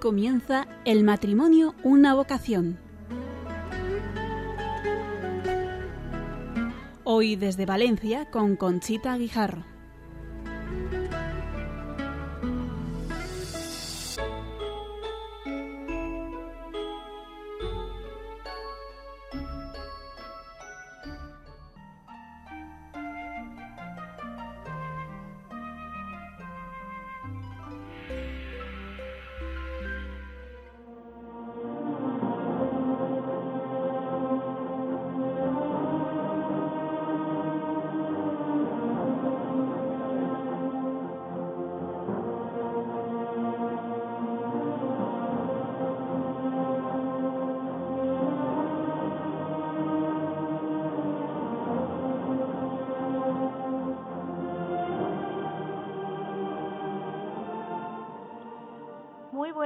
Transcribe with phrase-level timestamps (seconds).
[0.00, 2.78] comienza El matrimonio, una vocación.
[7.04, 9.64] Hoy desde Valencia con Conchita Guijarro.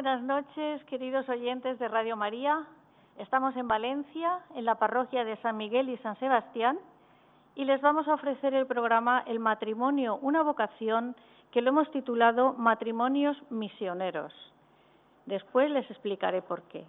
[0.05, 2.66] Buenas noches, queridos oyentes de Radio María.
[3.16, 6.78] Estamos en Valencia, en la parroquia de San Miguel y San Sebastián,
[7.55, 11.16] y les vamos a ofrecer el programa El matrimonio, una vocación
[11.50, 14.34] que lo hemos titulado Matrimonios Misioneros.
[15.24, 16.84] Después les explicaré por qué.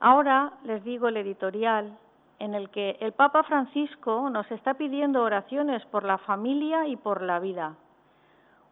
[0.00, 1.94] Ahora les digo el editorial
[2.38, 7.20] en el que el Papa Francisco nos está pidiendo oraciones por la familia y por
[7.20, 7.74] la vida.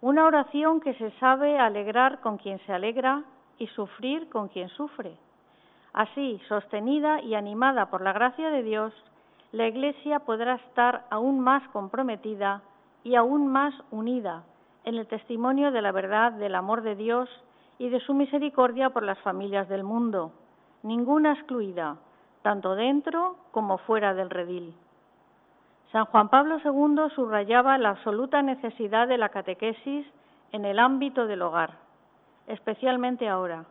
[0.00, 3.25] Una oración que se sabe alegrar con quien se alegra
[3.59, 5.17] y sufrir con quien sufre.
[5.92, 8.92] Así, sostenida y animada por la gracia de Dios,
[9.53, 12.62] la Iglesia podrá estar aún más comprometida
[13.03, 14.45] y aún más unida
[14.84, 17.28] en el testimonio de la verdad del amor de Dios
[17.78, 20.32] y de su misericordia por las familias del mundo,
[20.82, 21.97] ninguna excluida,
[22.43, 24.75] tanto dentro como fuera del redil.
[25.93, 30.06] San Juan Pablo II subrayaba la absoluta necesidad de la catequesis
[30.53, 31.88] en el ámbito del hogar
[32.48, 33.66] especialmente ahora,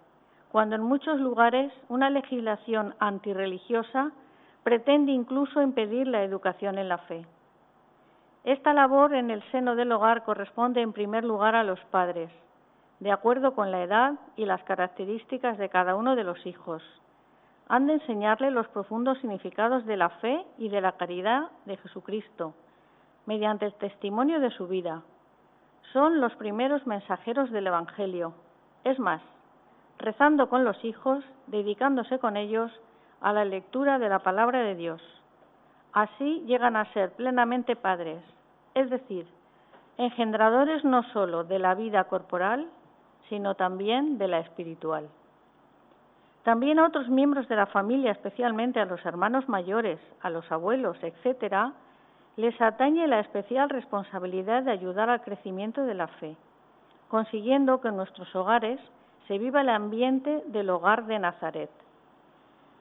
[0.51, 4.11] cuando en muchos lugares una legislación antirreligiosa
[4.63, 7.25] pretende incluso impedir la educación en la fe.
[8.43, 12.29] Esta labor en el seno del hogar corresponde en primer lugar a los padres,
[12.99, 16.81] de acuerdo con la edad y las características de cada uno de los hijos.
[17.67, 22.53] Han de enseñarle los profundos significados de la fe y de la caridad de Jesucristo,
[23.25, 25.01] mediante el testimonio de su vida.
[25.91, 28.33] Son los primeros mensajeros del Evangelio,
[28.87, 29.21] es más,
[29.97, 32.71] rezando con los hijos, dedicándose con ellos
[33.21, 35.01] a la lectura de la palabra de Dios.
[35.93, 38.23] Así llegan a ser plenamente padres,
[38.75, 39.25] es decir,
[39.97, 42.67] engendradores no sólo de la vida corporal,
[43.29, 45.09] sino también de la espiritual.
[46.43, 50.97] También a otros miembros de la familia, especialmente a los hermanos mayores, a los abuelos,
[51.01, 51.73] etcétera,
[52.37, 56.37] les atañe la especial responsabilidad de ayudar al crecimiento de la fe
[57.09, 58.79] consiguiendo que en nuestros hogares
[59.28, 61.69] se viva el ambiente del hogar de Nazaret.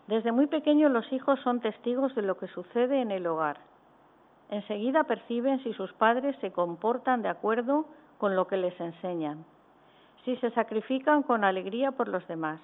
[0.07, 3.59] Desde muy pequeños los hijos son testigos de lo que sucede en el hogar.
[4.51, 7.87] Enseguida perciben si sus padres se comportan de acuerdo
[8.19, 9.45] con lo que les enseñan,
[10.25, 12.61] si se sacrifican con alegría por los demás,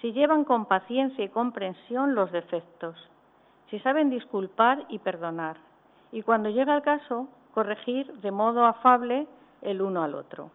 [0.00, 2.96] si llevan con paciencia y comprensión los defectos,
[3.70, 5.56] si saben disculpar y perdonar,
[6.10, 9.28] y cuando llega el caso, corregir de modo afable
[9.62, 10.50] el uno al otro.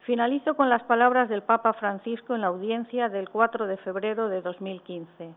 [0.00, 4.42] Finalizo con las palabras del Papa Francisco en la audiencia del 4 de febrero de
[4.42, 5.32] 2015.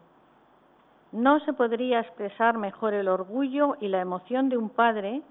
[1.14, 5.22] No se podría expresar mejor el orgullo y la emoción de un padre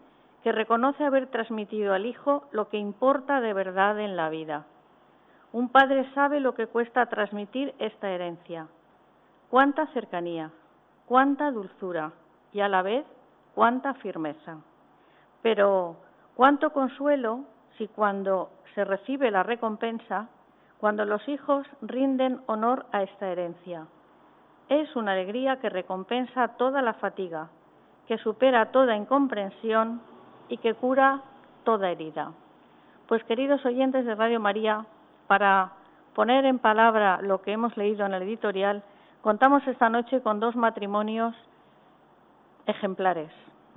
[0.43, 4.65] que reconoce haber transmitido al hijo lo que importa de verdad en la vida.
[5.53, 8.69] Un padre sabe lo que cuesta transmitir esta herencia.
[9.51, 10.51] Cuánta cercanía,
[11.07, 12.13] cuánta dulzura
[12.53, 13.05] y a la vez
[13.55, 14.59] cuánta firmeza.
[15.43, 15.97] Pero
[16.37, 17.47] Cuánto consuelo
[17.77, 20.29] si cuando se recibe la recompensa,
[20.79, 23.87] cuando los hijos rinden honor a esta herencia.
[24.69, 27.49] Es una alegría que recompensa toda la fatiga,
[28.07, 30.01] que supera toda incomprensión
[30.49, 31.23] y que cura
[31.65, 32.33] toda herida.
[33.09, 34.85] Pues queridos oyentes de Radio María,
[35.27, 35.73] para
[36.15, 38.83] poner en palabra lo que hemos leído en el editorial,
[39.23, 41.35] contamos esta noche con dos matrimonios
[42.67, 43.31] ejemplares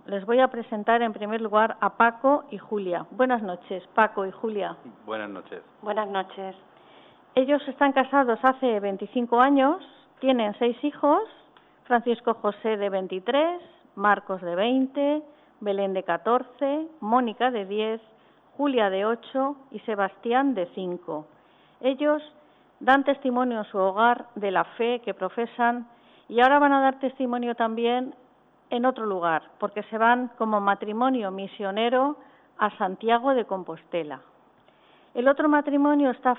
[0.10, 3.06] les voy a presentar en primer lugar a Paco y Julia.
[3.12, 4.76] Buenas noches, Paco y Julia.
[5.06, 5.62] Buenas noches.
[5.84, 6.56] Buenas noches.
[7.36, 9.78] Ellos están casados hace 25 años,
[10.20, 11.22] tienen seis hijos,
[11.84, 13.62] Francisco José de 23,
[13.96, 15.22] Marcos de 20,
[15.60, 18.02] Belén de 14, Mónica de 10,
[18.58, 21.28] Julia de 8 y Sebastián de 5.
[21.82, 22.24] Ellos
[22.80, 25.88] dan testimonio en su hogar de la fe que profesan
[26.28, 28.16] y ahora van a dar testimonio también
[28.70, 32.18] en otro lugar, porque se van como matrimonio misionero
[32.58, 34.22] a Santiago de Compostela.
[35.14, 36.36] El otro matrimonio está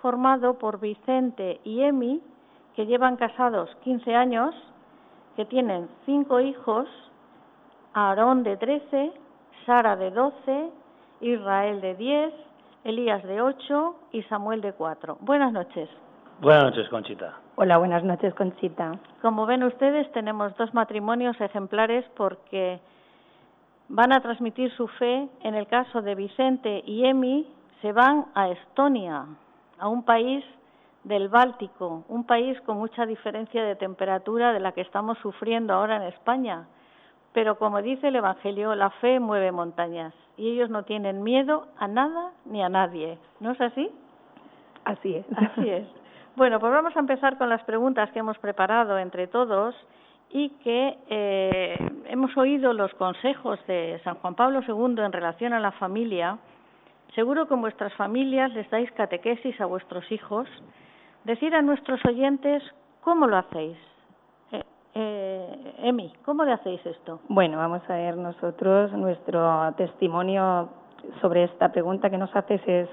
[0.00, 2.22] formado por Vicente y Emi,
[2.74, 4.54] que llevan casados 15 años,
[5.36, 6.88] que tienen cinco hijos,
[7.92, 9.12] Aarón de 13,
[9.66, 10.70] Sara de 12,
[11.20, 12.34] Israel de 10,
[12.84, 15.18] Elías de 8 y Samuel de 4.
[15.20, 15.88] Buenas noches.
[16.40, 17.38] Buenas noches, Conchita.
[17.56, 18.98] Hola, buenas noches, Conchita.
[19.22, 22.80] Como ven ustedes, tenemos dos matrimonios ejemplares porque
[23.88, 25.28] van a transmitir su fe.
[25.42, 27.46] En el caso de Vicente y Emi,
[27.80, 29.26] se van a Estonia,
[29.78, 30.44] a un país
[31.04, 35.96] del Báltico, un país con mucha diferencia de temperatura de la que estamos sufriendo ahora
[35.96, 36.66] en España.
[37.32, 41.86] Pero como dice el Evangelio, la fe mueve montañas y ellos no tienen miedo a
[41.86, 43.18] nada ni a nadie.
[43.40, 43.90] ¿No es así?
[44.84, 45.26] Así es.
[45.36, 45.86] Así es.
[46.36, 49.72] Bueno, pues vamos a empezar con las preguntas que hemos preparado entre todos
[50.30, 51.76] y que eh,
[52.06, 56.38] hemos oído los consejos de San Juan Pablo II en relación a la familia.
[57.14, 60.48] Seguro que vuestras familias les dais catequesis a vuestros hijos.
[61.22, 62.64] Decir a nuestros oyentes
[63.02, 63.78] cómo lo hacéis.
[64.50, 64.64] Eh,
[64.94, 67.20] eh, Emi, ¿cómo le hacéis esto?
[67.28, 70.68] Bueno, vamos a ver nosotros nuestro testimonio
[71.20, 72.88] sobre esta pregunta que nos haces es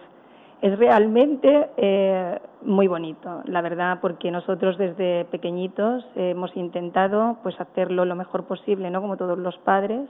[0.61, 8.05] es realmente eh, muy bonito, la verdad, porque nosotros desde pequeñitos hemos intentado pues hacerlo
[8.05, 9.01] lo mejor posible, ¿no?
[9.01, 10.07] Como todos los padres.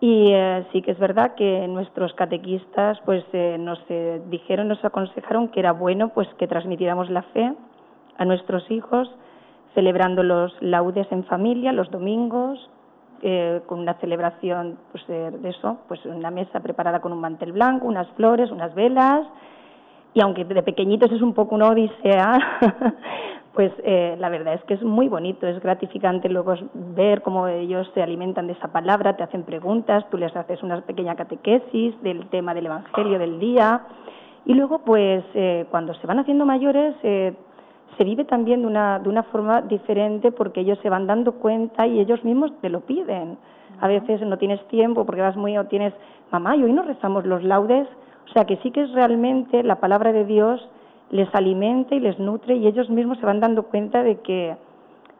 [0.00, 4.84] Y eh, sí que es verdad que nuestros catequistas pues eh, nos eh, dijeron, nos
[4.84, 7.54] aconsejaron que era bueno pues que transmitiéramos la fe
[8.18, 9.10] a nuestros hijos
[9.74, 12.70] celebrando los laudes en familia los domingos
[13.22, 17.86] eh, con una celebración pues de eso, pues una mesa preparada con un mantel blanco,
[17.86, 19.26] unas flores, unas velas
[20.14, 22.38] y aunque de pequeñitos es un poco una odisea,
[23.52, 27.90] pues eh, la verdad es que es muy bonito, es gratificante luego ver cómo ellos
[27.94, 32.28] se alimentan de esa palabra, te hacen preguntas, tú les haces una pequeña catequesis del
[32.28, 33.82] tema del Evangelio del día
[34.46, 37.34] y luego pues eh, cuando se van haciendo mayores eh,
[37.96, 41.86] se vive también de una, de una forma diferente porque ellos se van dando cuenta
[41.86, 43.38] y ellos mismos te lo piden.
[43.80, 45.92] A veces no tienes tiempo porque vas muy o tienes,
[46.30, 47.88] mamá, y hoy no rezamos los laudes,
[48.28, 50.68] o sea que sí que es realmente la palabra de Dios
[51.10, 54.56] les alimenta y les nutre y ellos mismos se van dando cuenta de que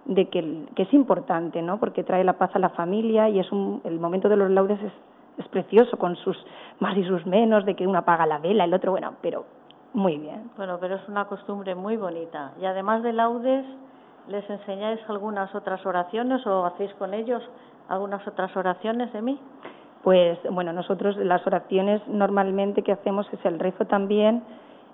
[0.06, 1.78] de que, que es importante, ¿no?
[1.78, 4.78] Porque trae la paz a la familia y es un, el momento de los laudes
[4.82, 4.92] es,
[5.38, 6.36] es precioso con sus
[6.78, 9.46] más y sus menos, de que uno apaga la vela, el otro, bueno, pero
[9.94, 10.50] muy bien.
[10.56, 12.52] Bueno, pero es una costumbre muy bonita.
[12.60, 13.64] Y además de laudes,
[14.28, 17.42] ¿les enseñáis algunas otras oraciones o hacéis con ellos
[17.88, 19.40] algunas otras oraciones de mí?
[20.04, 24.44] pues bueno, nosotros las oraciones normalmente que hacemos es el rezo también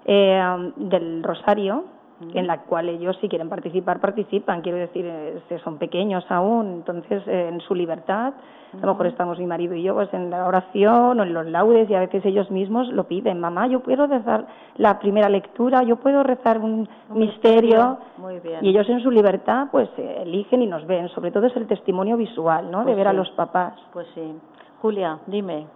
[0.05, 1.85] eh, del rosario,
[2.35, 7.23] en la cual ellos si quieren participar participan, quiero decir, eh, son pequeños aún, entonces
[7.27, 8.35] eh, en su libertad,
[8.73, 11.47] a lo mejor estamos mi marido y yo pues en la oración o en los
[11.47, 14.47] laudes y a veces ellos mismos lo piden, mamá, yo puedo rezar
[14.77, 18.65] la primera lectura, yo puedo rezar un, misterio, Muy bien.
[18.65, 22.17] y ellos en su libertad pues eligen y nos ven, sobre todo es el testimonio
[22.17, 22.83] visual, ¿no?
[22.83, 23.75] Pues de ver a los papás.
[23.93, 24.35] Pues sí.
[24.81, 25.67] Julia, dime.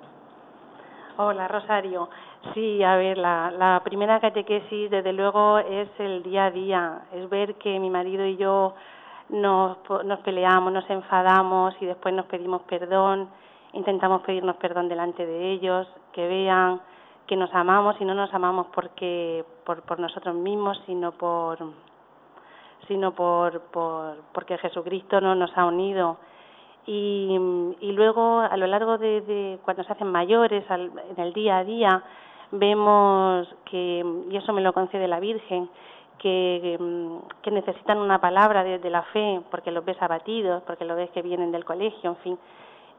[1.16, 2.08] Hola, Rosario.
[2.52, 7.02] Sí, a ver, la, la primera catequesis, desde luego, es el día a día.
[7.12, 8.74] Es ver que mi marido y yo
[9.30, 13.28] nos, nos peleamos, nos enfadamos y después nos pedimos perdón.
[13.72, 16.80] Intentamos pedirnos perdón delante de ellos, que vean
[17.26, 21.58] que nos amamos y no nos amamos porque por, por nosotros mismos, sino por
[22.86, 26.18] sino por, por porque Jesucristo no nos ha unido
[26.86, 27.34] y,
[27.80, 31.64] y luego a lo largo de, cuando se hacen mayores al, en el día a
[31.64, 32.02] día
[32.58, 35.68] vemos que y eso me lo concede la Virgen
[36.18, 36.78] que,
[37.42, 41.10] que necesitan una palabra de, de la fe porque los ves abatidos porque los ves
[41.10, 42.38] que vienen del colegio en fin.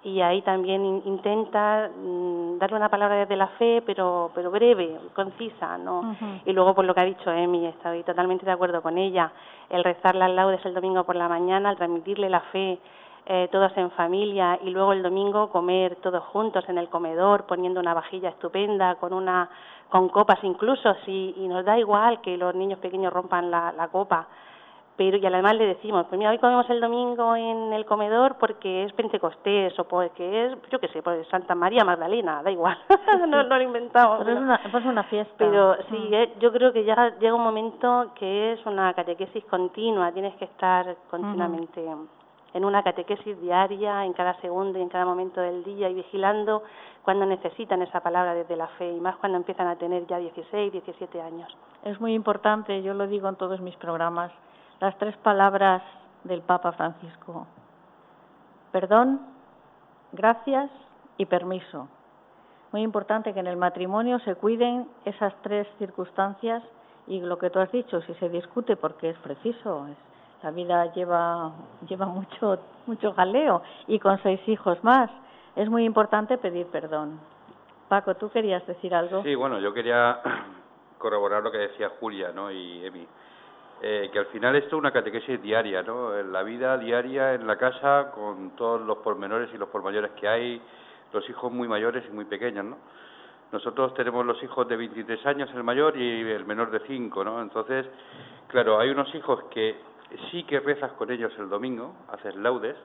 [0.03, 4.99] Y ahí también in- intenta mm, darle una palabra desde la fe pero pero breve
[5.15, 8.97] concisa no y luego por lo que ha dicho Emi estoy totalmente de acuerdo con
[8.99, 9.31] ella
[9.69, 12.77] el rezar las laudes el domingo por la mañana al transmitirle la fe
[13.27, 17.79] eh, todos en familia y luego el domingo comer todos juntos en el comedor poniendo
[17.79, 19.49] una vajilla estupenda con una
[19.89, 23.87] con copas incluso si y nos da igual que los niños pequeños rompan la, la
[23.87, 24.27] copa
[24.97, 28.83] pero y además le decimos pues mira hoy comemos el domingo en el comedor porque
[28.83, 32.77] es Pentecostés o porque es yo qué sé pues Santa María Magdalena da igual
[33.27, 35.33] no, no lo inventamos Pero es una, pues una fiesta.
[35.37, 36.13] Pero sí, Mm.
[36.13, 40.45] eh, yo creo que ya llega un momento que es una catequesis continua, tienes que
[40.45, 41.83] estar continuamente
[42.55, 46.63] en una catequesis diaria, en cada segundo y en cada momento del día y vigilando
[47.03, 50.71] cuando necesitan esa palabra desde la fe y más cuando empiezan a tener ya 16,
[50.71, 51.55] 17 años.
[51.83, 54.31] Es muy importante, yo lo digo en todos mis programas,
[54.79, 55.83] las tres palabras
[56.23, 57.45] del Papa Francisco.
[58.71, 59.19] Perdón,
[60.13, 60.71] gracias
[61.17, 61.89] y permiso.
[62.71, 66.63] muy importante que en el matrimonio se cuiden esas tres circunstancias
[67.07, 69.87] y lo que tú has dicho, si se discute porque es preciso,
[70.45, 71.51] la vida lleva
[71.87, 75.09] lleva mucho mucho jaleo y con seis hijos más
[75.55, 77.19] es muy importante pedir perdón.
[77.89, 79.23] Paco, tú querías decir algo.
[79.23, 80.19] Sí, bueno, yo quería
[80.99, 82.51] corroborar lo que decía Julia, ¿no?
[82.51, 83.07] Y Emi.
[83.81, 86.15] Eh, que al final esto es una catequesis diaria, ¿no?
[86.15, 90.27] En la vida diaria en la casa con todos los pormenores y los pormayores que
[90.27, 90.61] hay,
[91.11, 92.77] los hijos muy mayores y muy pequeños, ¿no?
[93.51, 97.41] Nosotros tenemos los hijos de 23 años, el mayor, y el menor de 5, ¿no?
[97.41, 97.85] Entonces,
[98.47, 99.94] claro, hay unos hijos que
[100.31, 102.75] sí que rezas con ellos el domingo, haces laudes,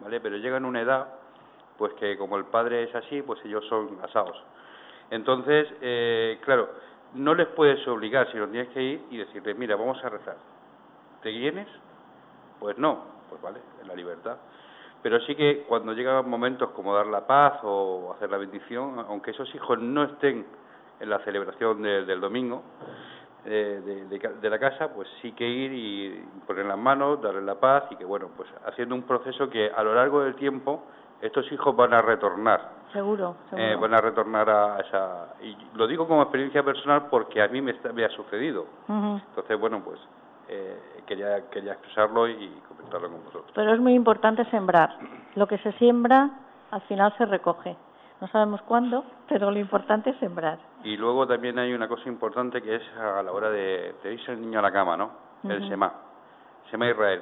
[0.00, 0.20] ¿vale?
[0.20, 1.08] Pero llegan a una edad,
[1.78, 4.36] pues que como el padre es así, pues ellos son asados.
[5.10, 6.70] Entonces, eh, claro,
[7.14, 10.36] no les puedes obligar, si no tienes que ir y decirles, mira, vamos a rezar.
[11.22, 11.68] ¿Te vienes?
[12.58, 14.38] Pues no, pues vale, en la libertad.
[15.02, 19.32] Pero sí que cuando llegan momentos como dar la paz o hacer la bendición, aunque
[19.32, 20.46] esos hijos no estén
[21.00, 22.62] en la celebración del domingo
[23.44, 27.56] eh, de, de, la casa, pues sí que ir y poner las manos, darle la
[27.56, 30.84] paz y que, bueno, pues haciendo un proceso que a lo largo del tiempo
[31.20, 32.82] estos hijos van a retornar.
[32.92, 35.34] Seguro, eh, van a retornar a esa...
[35.42, 38.66] Y lo digo como experiencia personal porque a mí me, me ha sucedido.
[38.88, 39.98] Entonces, bueno, pues
[40.48, 43.50] eh, quería, quería expresarlo y comentarlo con vosotros.
[43.54, 44.90] Pero es muy importante sembrar.
[45.34, 46.30] Lo que se siembra,
[46.70, 47.76] al final se recoge.
[48.22, 50.56] No sabemos cuándo, pero lo importante es sembrar.
[50.84, 54.30] Y luego también hay una cosa importante que es a la hora de, de irse
[54.30, 55.10] el niño a la cama, ¿no?
[55.42, 55.92] El Sema.
[56.70, 57.20] Sema Israel.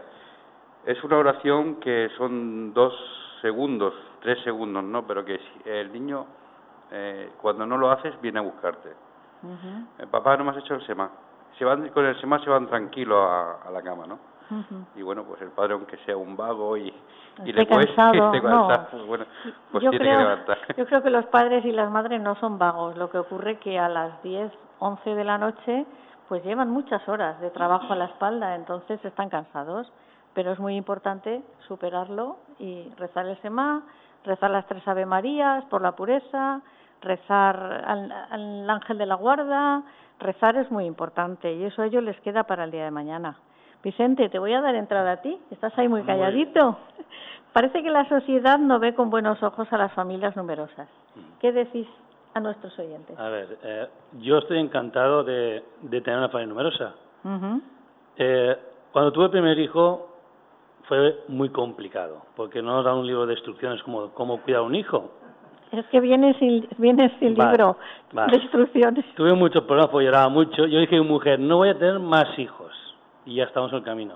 [0.85, 2.93] Es una oración que son dos
[3.41, 5.07] segundos, tres segundos, ¿no?
[5.07, 6.27] Pero que el niño,
[6.91, 8.91] eh, cuando no lo haces, viene a buscarte.
[9.99, 11.11] El papá no me has hecho el SEMA.
[11.59, 14.19] Se van, con el SEMA se van tranquilos a, la cama, ¿no?
[14.97, 16.93] Y bueno, pues el padre, aunque sea un vago y,
[17.45, 18.33] y le cansado,
[18.91, 19.25] pues bueno,
[19.71, 20.59] pues yo tiene creo, que levantar.
[20.77, 22.97] Yo creo que los padres y las madres no son vagos.
[22.97, 25.87] Lo que ocurre que a las 10, 11 de la noche,
[26.29, 29.93] pues llevan muchas horas de trabajo a la espalda, entonces están cansados
[30.35, 33.83] pero es muy importante superarlo y rezar el Semá,
[34.25, 36.61] rezar las tres Ave Marías por la pureza,
[37.01, 39.83] rezar al, ángel de la guarda,
[40.19, 43.37] rezar es muy importante y eso a ellos les queda para el día de mañana.
[43.83, 46.79] Vicente, te voy a dar entrada a ti, estás ahí muy calladito.
[47.53, 50.89] Parece que la sociedad no ve con buenos ojos a las familias numerosas.
[51.41, 51.87] ¿Qué decís
[52.35, 53.19] a nuestros oyentes?
[53.19, 53.89] A ver, eh,
[54.21, 56.95] yo estoy encantado de, tener una familia numerosa.
[58.17, 58.57] eh,
[58.93, 60.11] cuando tuve el primer hijo,
[60.91, 64.65] fue muy complicado, porque no nos dan un libro de instrucciones como cómo cuidar a
[64.65, 65.11] un hijo.
[65.73, 67.77] Es que viene sin, viene sin libro
[68.13, 69.05] de instrucciones.
[69.15, 70.67] Tuve muchos problemas, porque lloraba mucho.
[70.67, 72.73] Yo dije a mi mujer, no voy a tener más hijos.
[73.27, 74.15] Y ya estamos en el camino.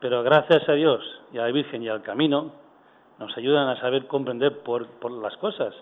[0.00, 1.02] Pero gracias a Dios
[1.32, 2.52] y a la Virgen y al camino,
[3.18, 5.74] nos ayudan a saber comprender por, por las cosas.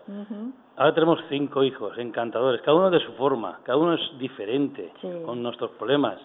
[0.76, 4.92] Ahora tenemos cinco hijos encantadores, cada uno de su forma, cada uno es diferente
[5.24, 6.18] con nuestros problemas.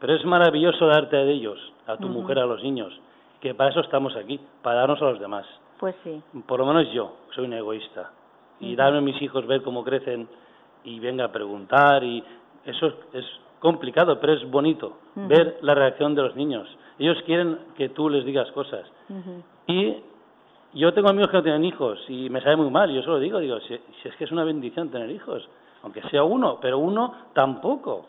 [0.00, 2.92] Pero es maravilloso darte de ellos, a tu mujer, a los niños
[3.40, 5.46] que para eso estamos aquí, para darnos a los demás.
[5.78, 6.22] Pues sí.
[6.46, 8.10] Por lo menos yo soy un egoísta.
[8.58, 10.26] Y darme a mis hijos ver cómo crecen
[10.84, 12.24] y venga a preguntar y
[12.64, 13.24] eso es
[13.66, 16.68] complicado, pero es bonito ver la reacción de los niños.
[16.98, 18.86] Ellos quieren que tú les digas cosas.
[19.66, 19.96] Y
[20.74, 23.38] yo tengo amigos que no tienen hijos y me sabe muy mal, yo solo digo,
[23.38, 25.48] digo, si, si es que es una bendición tener hijos,
[25.82, 28.06] aunque sea uno, pero uno tampoco.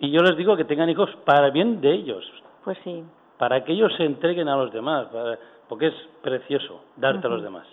[0.00, 2.24] Y yo les digo que tengan hijos para bien de ellos.
[2.64, 3.04] Pues sí
[3.42, 5.08] para que ellos se entreguen a los demás,
[5.68, 7.66] porque es precioso darte a los demás.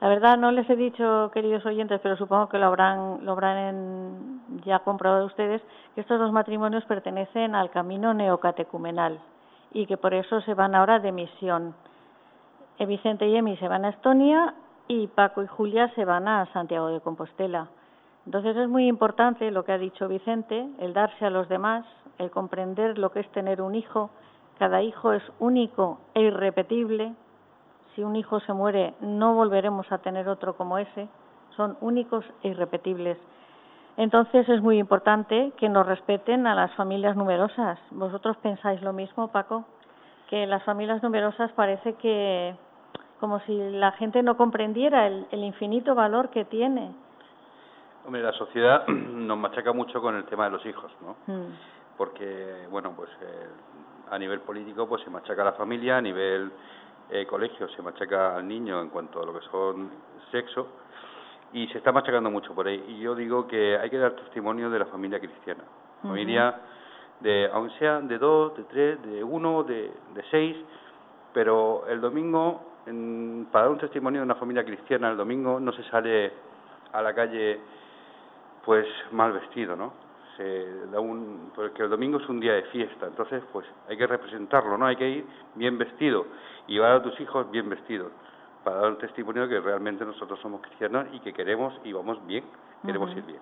[0.00, 4.40] La verdad no les he dicho, queridos oyentes, pero supongo que lo habrán, lo habrán
[4.64, 5.62] ya comprobado ustedes,
[5.94, 9.18] que estos dos matrimonios pertenecen al camino neocatecumenal
[9.72, 11.74] y que por eso se van ahora de misión.
[12.78, 14.54] Eh, Vicente y Emi se van a Estonia
[14.88, 17.68] y Paco y Julia se van a Santiago de Compostela.
[18.26, 21.84] Entonces es muy importante lo que ha dicho Vicente, el darse a los demás,
[22.18, 24.10] el comprender lo que es tener un hijo,
[24.58, 27.14] cada hijo es único e irrepetible.
[27.94, 31.08] Si un hijo se muere, no volveremos a tener otro como ese.
[31.56, 33.18] Son únicos e irrepetibles.
[33.96, 37.78] Entonces es muy importante que nos respeten a las familias numerosas.
[37.90, 39.64] ¿Vosotros pensáis lo mismo, Paco?
[40.28, 42.56] Que las familias numerosas parece que
[43.20, 46.92] como si la gente no comprendiera el, infinito valor que tiene.
[48.04, 51.16] Hombre, la sociedad nos machaca mucho con el tema de los hijos, ¿no?
[51.32, 51.52] Mm.
[51.96, 53.48] Porque, bueno, pues eh,
[54.10, 56.50] a nivel político pues se machaca a la familia, a nivel
[57.10, 59.90] eh, colegio se machaca al niño en cuanto a lo que son
[60.30, 60.66] sexo
[61.52, 62.84] y se está machacando mucho por ahí.
[62.88, 65.64] Y yo digo que hay que dar testimonio de la familia cristiana,
[66.02, 66.60] familia
[67.20, 70.56] de, aunque sea de dos, de tres, de uno, de, de seis,
[71.32, 75.72] pero el domingo, en, para dar un testimonio de una familia cristiana, el domingo no
[75.72, 76.32] se sale
[76.92, 77.60] a la calle
[78.64, 80.03] pues mal vestido, ¿no?
[80.36, 84.06] Se da un, porque el domingo es un día de fiesta, entonces pues hay que
[84.06, 84.86] representarlo, ¿no?
[84.86, 86.26] Hay que ir bien vestido
[86.66, 88.10] y llevar a tus hijos bien vestidos
[88.64, 92.24] para dar un testimonio de que realmente nosotros somos cristianos y que queremos y vamos
[92.26, 92.44] bien,
[92.84, 93.40] queremos ir bien.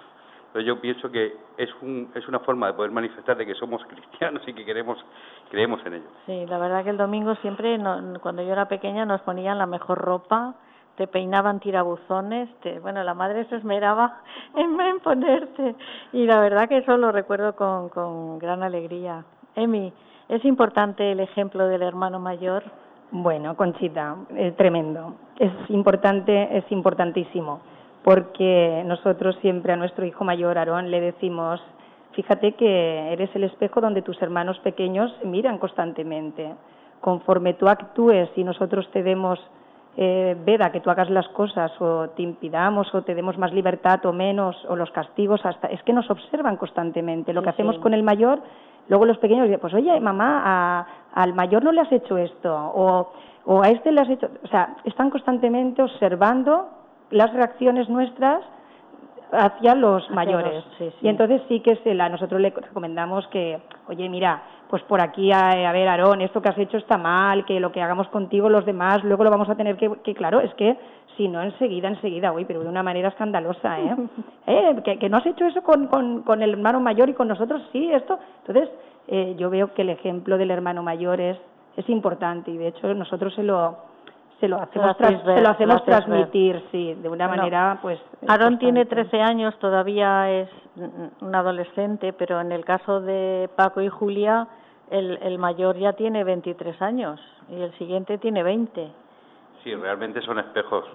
[0.53, 3.83] Entonces yo pienso que es, un, es una forma de poder manifestar de que somos
[3.87, 5.03] cristianos y que queremos
[5.49, 6.09] creemos en ello.
[6.27, 7.79] Sí, la verdad que el domingo siempre,
[8.21, 10.55] cuando yo era pequeña, nos ponían la mejor ropa,
[10.97, 14.21] te peinaban tirabuzones, te, bueno, la madre se esmeraba
[14.57, 15.75] en, ponerte
[16.13, 19.25] y la verdad que eso lo recuerdo con, con gran alegría.
[19.55, 19.93] Emi,
[20.29, 22.63] ¿es importante el ejemplo del hermano mayor?
[23.11, 25.17] Bueno, Conchita, es tremendo.
[25.39, 27.61] Es importante, es importantísimo,
[28.03, 31.61] porque nosotros siempre a nuestro hijo mayor, Aarón, le decimos,
[32.13, 36.55] fíjate que eres el espejo donde tus hermanos pequeños miran constantemente.
[37.03, 39.39] Conforme tú actúes y nosotros te demos
[39.97, 44.05] eh, veda que tú hagas las cosas o te impidamos o te demos más libertad
[44.07, 47.33] o menos o los castigos hasta es que nos observan constantemente.
[47.33, 48.41] Lo que hacemos con el mayor
[48.89, 53.13] luego los pequeños dicen pues oye mamá al mayor no le has hecho esto o,
[53.45, 56.69] o a este le has hecho o sea están constantemente observando
[57.11, 58.43] las reacciones nuestras
[59.33, 60.65] hacia los mayores
[61.01, 65.31] y entonces sí que se la nosotros le recomendamos que oye mira pues por aquí,
[65.31, 68.65] a, ver, Aarón, esto que has hecho está mal, que lo que hagamos contigo los
[68.65, 70.79] demás, luego lo vamos a tener que, que claro, es que
[71.15, 73.95] si no enseguida, enseguida, uy, pero de una manera escandalosa, ¿eh?
[74.47, 74.77] ¿Eh?
[74.83, 77.61] Que, que, no has hecho eso con, con, con, el hermano mayor y con nosotros,
[77.71, 78.19] sí, esto.
[78.47, 78.71] Entonces,
[79.09, 81.37] eh, yo veo que el ejemplo del hermano mayor es,
[81.77, 83.77] es importante y de hecho nosotros se lo,
[84.43, 88.01] se lo hacemos, se lo hacemos transmitir, sí, de una manera, pues.
[88.27, 93.89] Aarón tiene 13 años, todavía es un adolescente, pero en el caso de Paco y
[93.89, 94.49] Julia,
[94.91, 98.91] el, el mayor ya tiene 23 años y el siguiente tiene 20.
[99.63, 100.87] Sí, realmente son espejos.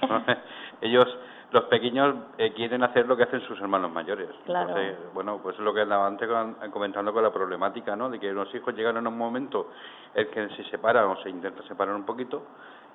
[0.80, 1.06] Ellos,
[1.50, 4.28] los pequeños, eh, quieren hacer lo que hacen sus hermanos mayores.
[4.46, 4.74] Claro.
[5.12, 6.28] bueno, pues es lo que andaba antes
[6.70, 8.08] comentando con la problemática, ¿no?
[8.08, 9.70] De que los hijos llegan en un momento
[10.14, 12.42] en que se separan o se intenta separar un poquito,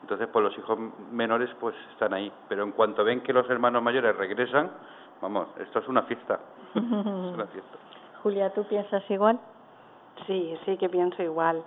[0.01, 0.77] entonces pues los hijos
[1.12, 2.31] menores pues están ahí.
[2.49, 4.71] Pero en cuanto ven que los hermanos mayores regresan,
[5.21, 6.39] vamos, esto es una fiesta.
[6.75, 7.77] es una fiesta.
[8.23, 9.39] Julia, ¿tú piensas igual?
[10.25, 11.63] Sí, sí que pienso igual.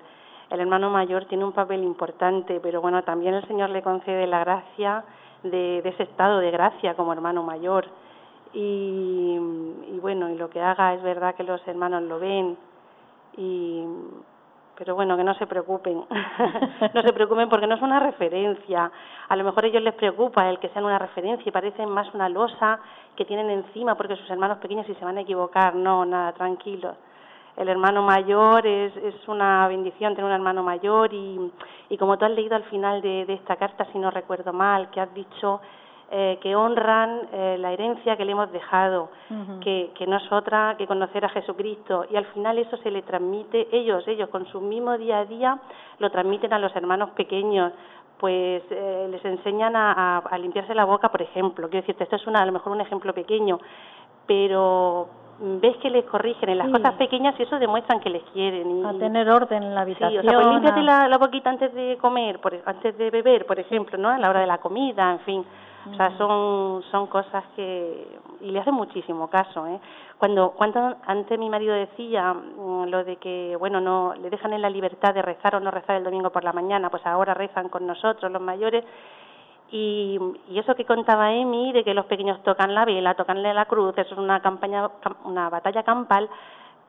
[0.50, 4.40] El hermano mayor tiene un papel importante, pero bueno, también el Señor le concede la
[4.40, 5.04] gracia
[5.44, 7.86] de, ese estado de gracia como hermano mayor.
[8.52, 9.38] Y,
[9.92, 12.56] y bueno, y lo que haga es verdad que los hermanos lo ven
[13.36, 13.84] y
[14.80, 16.06] pero bueno, que no se preocupen,
[16.94, 18.90] no se preocupen porque no es una referencia.
[19.28, 22.08] A lo mejor a ellos les preocupa el que sean una referencia y parecen más
[22.14, 22.80] una losa
[23.14, 26.96] que tienen encima porque sus hermanos pequeños si se van a equivocar, no, nada, tranquilos
[27.56, 31.52] el hermano mayor es, es una bendición tener un hermano mayor y,
[31.90, 34.88] y como tú has leído al final de, de esta carta, si no recuerdo mal,
[34.90, 35.60] que has dicho
[36.12, 39.10] eh, que honran eh, la herencia que le hemos dejado,
[39.60, 42.04] que, que no es otra que conocer a Jesucristo.
[42.10, 45.58] Y al final eso se le transmite, ellos, ellos con su mismo día a día,
[46.00, 47.72] lo transmiten a los hermanos pequeños.
[48.18, 51.68] Pues eh, les enseñan a, a, limpiarse la boca, por ejemplo.
[51.68, 53.60] Quiero decirte, esto es una, a lo mejor un ejemplo pequeño,
[54.26, 58.80] pero ves que les corrigen en las cosas pequeñas y eso demuestran que les quieren.
[58.80, 60.22] Y, a tener orden en la habitación.
[60.22, 63.46] Sí, o sea, pues límpiate la, la, boquita antes de comer, por, antes de beber,
[63.46, 64.08] por ejemplo, ¿no?
[64.08, 65.44] A la hora de la comida, en fin.
[65.88, 68.18] O sea, son, son cosas que...
[68.40, 69.80] Y le hacen muchísimo caso, ¿eh?
[70.18, 74.60] Cuando, cuando antes mi marido decía mm, lo de que, bueno, no le dejan en
[74.60, 77.70] la libertad de rezar o no rezar el domingo por la mañana, pues ahora rezan
[77.70, 78.84] con nosotros, los mayores,
[79.70, 80.18] y,
[80.50, 83.96] y, eso que contaba Emi, de que los pequeños tocan la vela, tocan la cruz,
[83.96, 84.90] eso es una campaña,
[85.24, 86.28] una batalla campal,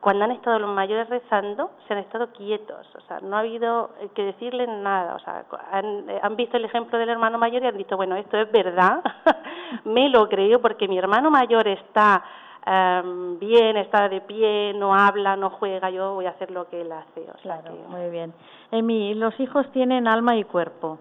[0.02, 3.92] cuando han estado los mayores rezando, se han estado quietos, o sea, no ha habido
[4.16, 7.78] que decirles nada, o sea, han, han visto el ejemplo del hermano mayor y han
[7.78, 9.04] dicho, bueno, esto es verdad,
[9.86, 12.24] me lo creo porque mi hermano mayor está
[12.66, 16.82] um, bien, está de pie, no habla, no juega, yo voy a hacer lo que
[16.82, 17.22] él hace.
[17.22, 18.34] O sea claro, muy bien.
[18.72, 20.98] Emi, los hijos tienen alma y cuerpo.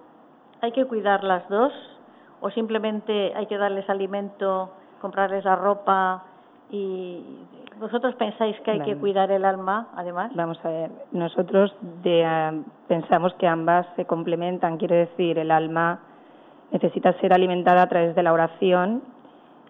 [0.61, 1.73] ¿Hay que cuidar las dos
[2.41, 6.25] o simplemente hay que darles alimento, comprarles la ropa
[6.71, 7.23] y
[7.81, 10.31] vosotros pensáis que hay que cuidar el alma además?
[10.35, 16.01] Vamos a ver, nosotros de, uh, pensamos que ambas se complementan, quiero decir, el alma
[16.71, 19.03] necesita ser alimentada a través de la oración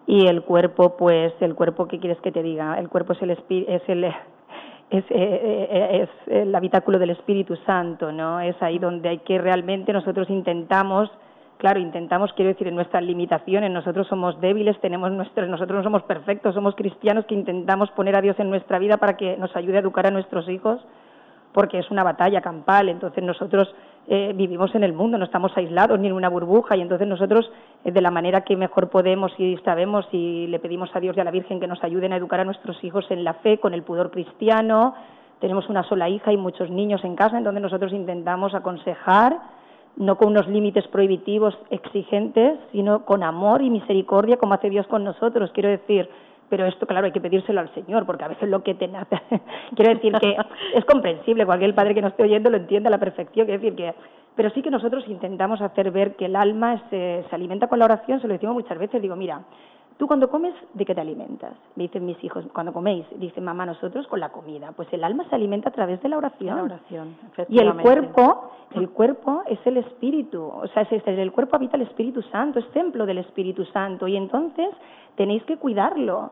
[0.07, 2.79] y el cuerpo, pues el cuerpo, ¿qué quieres que te diga?
[2.79, 4.05] El cuerpo es el, es el
[4.90, 8.40] es, eh, eh, es el habitáculo del Espíritu Santo, ¿no?
[8.40, 11.11] Es ahí donde hay que realmente nosotros intentamos,
[11.61, 16.03] claro, intentamos, quiero decir, en nuestras limitaciones, nosotros somos débiles, tenemos nuestros, nosotros no somos
[16.03, 19.77] perfectos, somos cristianos que intentamos poner a Dios en nuestra vida para que nos ayude
[19.77, 20.81] a educar a nuestros hijos,
[21.53, 23.73] porque es una batalla campal, entonces nosotros
[24.09, 27.51] eh, vivimos en el mundo, no estamos aislados ni en una burbuja y entonces nosotros
[27.85, 31.20] eh, de la manera que mejor podemos y sabemos y le pedimos a Dios y
[31.20, 33.75] a la Virgen que nos ayuden a educar a nuestros hijos en la fe, con
[33.75, 34.94] el pudor cristiano.
[35.40, 39.37] Tenemos una sola hija y muchos niños en casa, entonces nosotros intentamos aconsejar,
[40.01, 45.05] no con unos límites prohibitivos exigentes, sino con amor y misericordia como hace Dios con
[45.05, 45.51] nosotros.
[45.53, 46.09] Quiero decir,
[46.49, 49.21] pero esto, claro, hay que pedírselo al Señor, porque a veces lo que te nace,
[49.77, 50.37] quiero decir que
[50.75, 53.77] es comprensible, cualquier padre que nos esté oyendo lo entiende a la perfección, quiero decir
[53.77, 53.95] que,
[54.40, 57.85] pero sí que nosotros intentamos hacer ver que el alma se, se alimenta con la
[57.85, 59.42] oración, se lo decimos muchas veces, digo, mira,
[59.98, 61.53] Tú cuando comes, ¿de qué te alimentas?
[61.76, 64.72] Me dicen mis hijos, cuando coméis, dicen mamá, nosotros con la comida.
[64.74, 66.57] Pues el alma se alimenta a través de la oración.
[66.57, 67.16] La oración,
[67.50, 71.83] Y el cuerpo, el cuerpo es el espíritu, o sea, es, el cuerpo habita el
[71.83, 74.09] Espíritu Santo, es templo del Espíritu Santo.
[74.09, 74.70] Y entonces
[75.16, 76.31] tenéis que cuidarlo.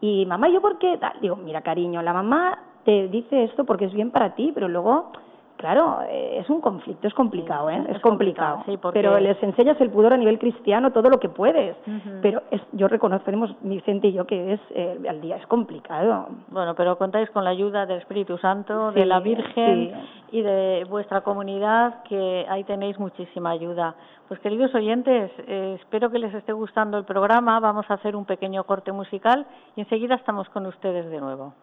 [0.00, 0.98] Y mamá, ¿yo por qué?
[1.20, 5.12] Digo, mira cariño, la mamá te dice esto porque es bien para ti, pero luego
[5.56, 7.82] Claro, eh, es un conflicto, es complicado, ¿eh?
[7.88, 8.64] Es, complicado.
[8.92, 11.76] Pero les enseñas el pudor a nivel cristiano todo lo que puedes.
[12.20, 16.28] Pero es, yo reconocemos, Vicente y yo, que es eh, al día es complicado.
[16.48, 19.92] Bueno, pero contáis con la ayuda del Espíritu Santo, de la Virgen
[20.32, 23.94] y de vuestra comunidad, que ahí tenéis muchísima ayuda.
[24.26, 27.60] Pues queridos oyentes, eh, espero que les esté gustando el programa.
[27.60, 31.54] Vamos a hacer un pequeño corte musical y enseguida estamos con ustedes de nuevo.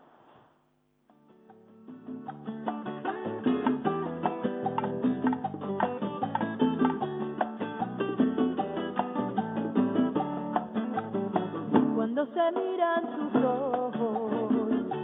[12.27, 14.31] Se miran sus ojos,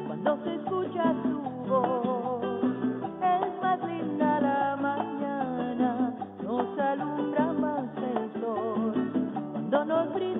[0.08, 2.44] cuando se escucha su voz,
[3.22, 8.94] es más linda la mañana, nos alumbra más el sol,
[9.52, 10.37] cuando nos brindan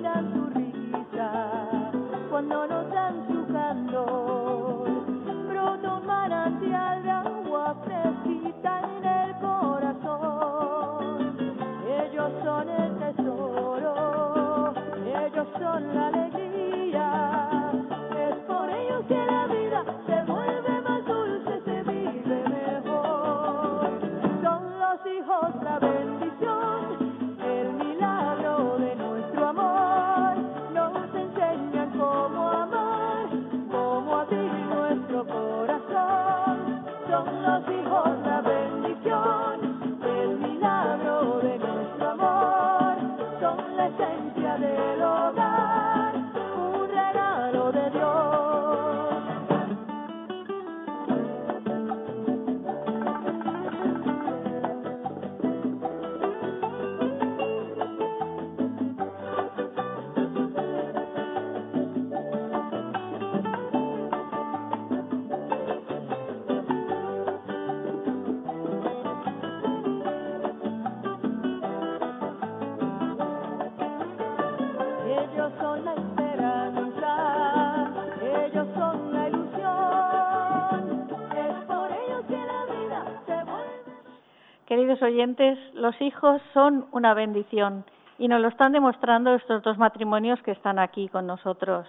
[85.08, 87.84] oyentes, los hijos son una bendición
[88.18, 91.86] y nos lo están demostrando estos dos matrimonios que están aquí con nosotros,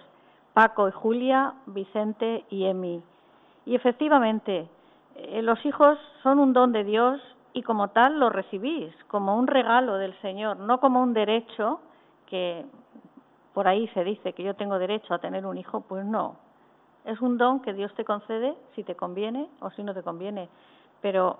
[0.54, 3.02] Paco y Julia, Vicente y Emi.
[3.66, 4.68] Y efectivamente,
[5.16, 7.20] eh, los hijos son un don de Dios
[7.52, 11.80] y como tal lo recibís, como un regalo del Señor, no como un derecho
[12.26, 12.64] que
[13.52, 16.36] por ahí se dice que yo tengo derecho a tener un hijo, pues no.
[17.04, 20.48] Es un don que Dios te concede si te conviene o si no te conviene.
[21.00, 21.38] Pero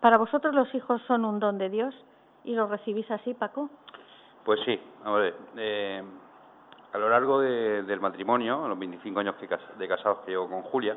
[0.00, 1.94] ¿Para vosotros los hijos son un don de Dios
[2.44, 3.70] y lo recibís así, Paco?
[4.44, 6.02] Pues sí, a, eh,
[6.92, 10.96] a lo largo del matrimonio, los 25 años que, de casados que llevo con Julia,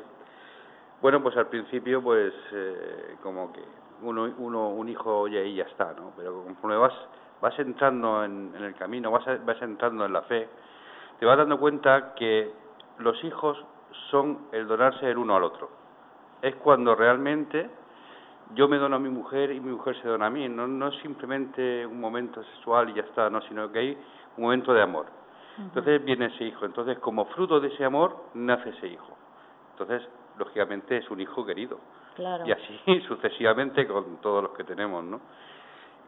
[1.00, 3.62] bueno, pues al principio, pues eh, como que
[4.02, 6.12] uno, uno, un hijo oye y ya está, ¿no?
[6.16, 6.92] Pero conforme vas,
[7.40, 10.48] vas entrando en, el camino, vas, vas entrando en la fe,
[11.18, 12.52] te vas dando cuenta que
[12.98, 13.58] los hijos
[14.10, 15.70] son el donarse el uno al otro.
[16.42, 17.70] Es cuando realmente
[18.54, 20.48] yo me dono a mi mujer y mi mujer se dona a mí.
[20.48, 23.98] No, no es simplemente un momento sexual y ya está, no, sino que hay
[24.36, 25.06] un momento de amor.
[25.58, 26.64] Entonces viene ese hijo.
[26.64, 29.16] Entonces, como fruto de ese amor, nace ese hijo.
[29.72, 30.08] Entonces,
[30.38, 31.78] lógicamente, es un hijo querido.
[32.16, 32.46] Claro.
[32.46, 35.20] Y así sucesivamente con todos los que tenemos, ¿no?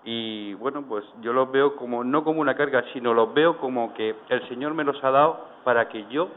[0.05, 3.94] Y bueno, pues yo los veo como, no como una carga, sino los veo como
[3.94, 6.28] que el Señor me los ha dado para que yo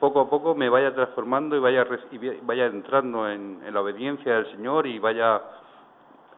[0.00, 1.86] poco a poco me vaya transformando y vaya,
[2.42, 5.40] vaya entrando en, la obediencia del Señor y vaya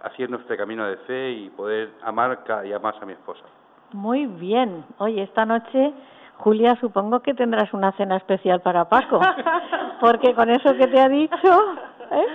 [0.03, 3.45] haciendo este camino de fe y poder amar cada día más a mi esposa.
[3.93, 4.85] Muy bien.
[4.99, 5.93] Oye, esta noche,
[6.39, 9.21] Julia, supongo que tendrás una cena especial para Paco,
[10.01, 11.75] porque con eso que te ha dicho,
[12.11, 12.27] ¿eh?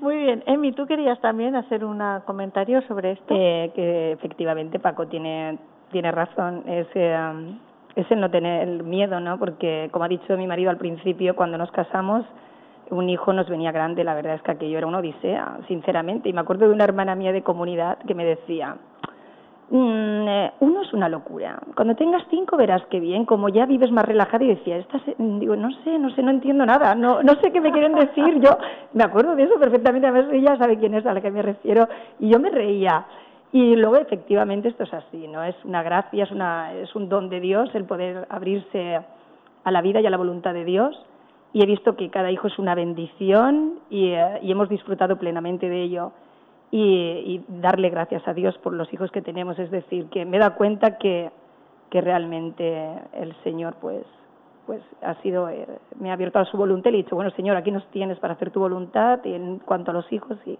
[0.00, 0.44] Muy bien.
[0.46, 3.34] Emi, ¿tú querías también hacer un comentario sobre esto?
[3.34, 5.58] Eh, que efectivamente Paco tiene,
[5.90, 6.62] tiene razón.
[6.66, 7.58] Es, eh,
[8.02, 9.38] es el no tener miedo, ¿no?
[9.38, 12.24] Porque, como ha dicho mi marido al principio, cuando nos casamos,
[12.90, 14.04] un hijo nos venía grande.
[14.04, 16.28] La verdad es que aquello era una odisea, sinceramente.
[16.28, 18.76] Y me acuerdo de una hermana mía de comunidad que me decía
[19.70, 21.60] Mm, eh, uno es una locura.
[21.76, 25.56] Cuando tengas cinco verás que bien, como ya vives más relajada y decía, esta digo,
[25.56, 28.40] no sé, no sé, no entiendo nada, no, no sé qué me quieren decir.
[28.40, 28.56] Yo
[28.94, 31.42] me acuerdo de eso perfectamente, a ver ella sabe quién es a la que me
[31.42, 31.86] refiero
[32.18, 33.04] y yo me reía.
[33.52, 35.42] Y luego efectivamente esto es así, ¿no?
[35.42, 39.00] Es una gracia, es, una, es un don de Dios el poder abrirse
[39.64, 41.00] a la vida y a la voluntad de Dios.
[41.54, 45.68] Y he visto que cada hijo es una bendición y, eh, y hemos disfrutado plenamente
[45.68, 46.12] de ello
[46.70, 49.58] y, darle gracias a Dios por los hijos que tenemos.
[49.58, 51.30] Es decir, que me da cuenta que,
[51.90, 54.04] que realmente el Señor, pues,
[54.66, 55.66] pues ha sido, eh,
[55.98, 58.18] me ha abierto a su voluntad y le he dicho, bueno, Señor, aquí nos tienes
[58.18, 60.58] para hacer tu voluntad y en cuanto a los hijos y,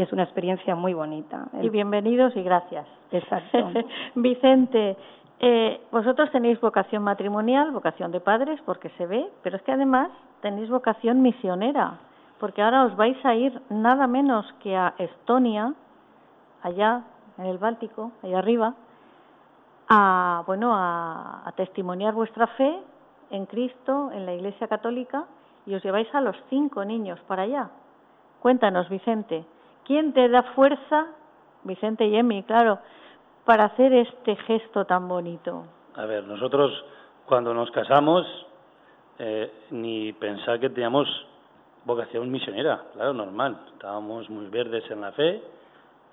[0.00, 1.48] y es una experiencia muy bonita.
[1.60, 2.86] Y bienvenidos y gracias.
[3.12, 3.70] Exacto.
[4.14, 4.96] Vicente,
[5.38, 10.08] eh, vosotros tenéis vocación matrimonial, vocación de padres, porque se ve, pero es que además
[10.40, 11.98] tenéis vocación misionera
[12.38, 15.74] porque ahora os vais a ir nada menos que a Estonia,
[16.62, 17.02] allá
[17.36, 18.74] en el Báltico, allá arriba,
[19.90, 22.80] a bueno a, a testimoniar vuestra fe
[23.28, 25.26] en Cristo, en la Iglesia Católica,
[25.66, 27.68] y os lleváis a los cinco niños para allá.
[28.40, 29.44] Cuéntanos, Vicente,
[29.90, 31.08] ¿quién te da fuerza,
[31.64, 32.78] Vicente y Emi, claro,
[33.44, 35.64] para hacer este gesto tan bonito?
[35.96, 36.70] A ver, nosotros
[37.26, 38.24] cuando nos casamos,
[39.18, 41.08] eh, ni pensar que teníamos
[41.84, 43.58] vocación misionera, claro, normal.
[43.72, 45.42] Estábamos muy verdes en la fe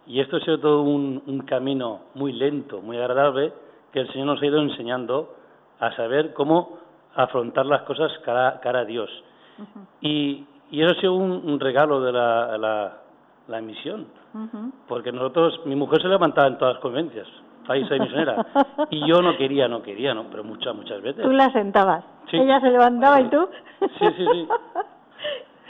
[0.07, 3.53] y esto ha sido todo un, un camino muy lento, muy agradable,
[3.93, 5.35] que el Señor nos ha ido enseñando
[5.79, 6.79] a saber cómo
[7.13, 9.11] afrontar las cosas cara, cara a Dios.
[10.01, 13.07] y, y, eso ha sido un, regalo de la, la,
[13.47, 14.07] la misión,
[14.88, 17.27] porque nosotros, mi mujer se levantaba en todas las conveniencias,
[17.65, 18.45] país de misionera,
[18.89, 21.23] y yo no quería, no quería, no, pero muchas, muchas veces.
[21.23, 23.47] Tú la sentabas, ella se levantaba y tú.
[23.79, 24.47] Sí, sí, sí.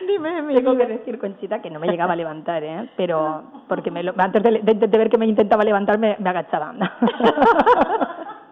[0.07, 2.89] Dime, Tengo que decir, Conchita, que no me llegaba a levantar, ¿eh?
[2.95, 6.73] Pero porque me antes de, de, ver que me intentaba levantar, me, agachaba.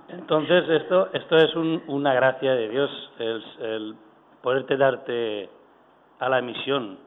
[0.09, 3.95] Entonces, esto esto es un, una gracia de Dios, el, el
[4.41, 5.49] poderte darte
[6.19, 6.97] a la misión,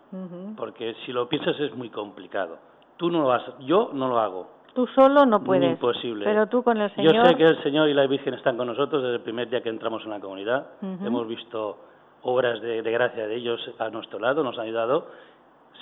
[0.57, 2.59] porque si lo piensas es muy complicado.
[2.97, 4.49] Tú no lo vas, yo no lo hago.
[4.75, 5.71] Tú solo no puedes.
[5.71, 6.25] Imposible.
[6.25, 7.15] Pero tú con el Señor.
[7.15, 9.63] Yo sé que el Señor y la Virgen están con nosotros desde el primer día
[9.63, 10.67] que entramos en la comunidad.
[10.83, 11.79] Hemos visto
[12.23, 15.07] obras de, gracia de ellos a nuestro lado, nos han ayudado.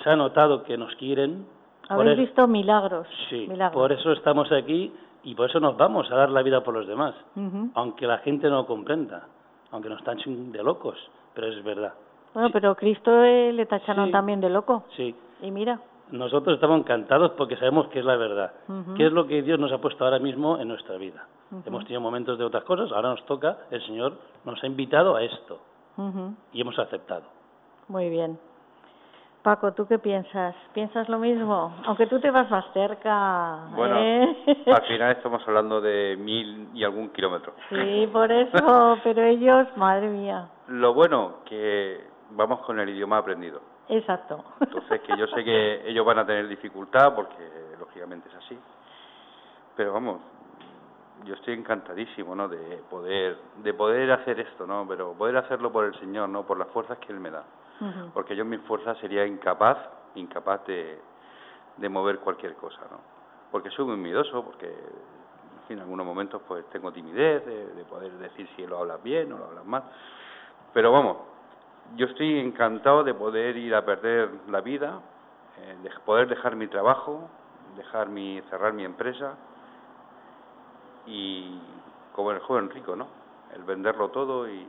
[0.03, 1.45] Se ha notado que nos quieren.
[1.89, 3.07] Habéis visto milagros.
[3.29, 4.91] Sí, por eso estamos aquí
[5.23, 7.15] y por eso nos vamos a dar la vida por los demás,
[7.75, 9.27] aunque la gente no lo comprenda,
[9.71, 10.97] aunque nos tachen de locos,
[11.33, 11.93] pero es verdad.
[12.37, 14.83] Bueno, pero Cristo eh, le tacharon también de loco.
[14.95, 15.15] Sí.
[15.41, 15.79] Y mira.
[16.11, 18.51] Nosotros estamos encantados porque sabemos que es la verdad,
[18.95, 21.25] que es lo que Dios nos ha puesto ahora mismo en nuestra vida.
[21.65, 24.13] Hemos tenido momentos de otras cosas, ahora nos toca, el Señor
[24.45, 25.57] nos ha invitado a esto
[26.53, 27.23] y hemos aceptado.
[27.87, 28.37] Muy bien.
[29.41, 30.53] Paco, ¿tú qué piensas?
[30.73, 31.75] ¿Piensas lo mismo?
[31.85, 33.67] Aunque tú te vas más cerca.
[33.75, 34.37] Bueno, ¿eh?
[34.67, 37.53] al final estamos hablando de mil y algún kilómetro.
[37.69, 40.47] Sí, por eso, pero ellos, madre mía.
[40.67, 43.61] Lo bueno, que vamos con el idioma aprendido.
[43.89, 44.43] Exacto.
[44.59, 48.57] Entonces, que yo sé que ellos van a tener dificultad, porque lógicamente es así.
[49.75, 50.19] Pero vamos,
[51.23, 52.47] yo estoy encantadísimo, ¿no?
[52.47, 54.85] De poder, de poder hacer esto, ¿no?
[54.87, 56.43] Pero poder hacerlo por el Señor, ¿no?
[56.43, 57.43] Por las fuerzas que Él me da.
[58.13, 59.77] Porque yo en mis fuerzas sería incapaz,
[60.15, 60.99] incapaz de,
[61.77, 62.99] de mover cualquier cosa, ¿no?
[63.51, 68.11] Porque soy muy miedoso, porque en, fin, en algunos momentos pues tengo timidez de, poder
[68.13, 69.83] decir si lo hablas bien o lo hablas mal.
[70.73, 71.17] Pero vamos,
[71.95, 74.99] yo estoy encantado de poder ir a perder la vida,
[75.57, 77.29] eh, de poder dejar mi trabajo,
[77.75, 79.35] dejar mi, cerrar mi empresa,
[81.05, 81.59] y
[82.13, 83.07] como el joven rico, ¿no?
[83.55, 84.67] El venderlo todo y,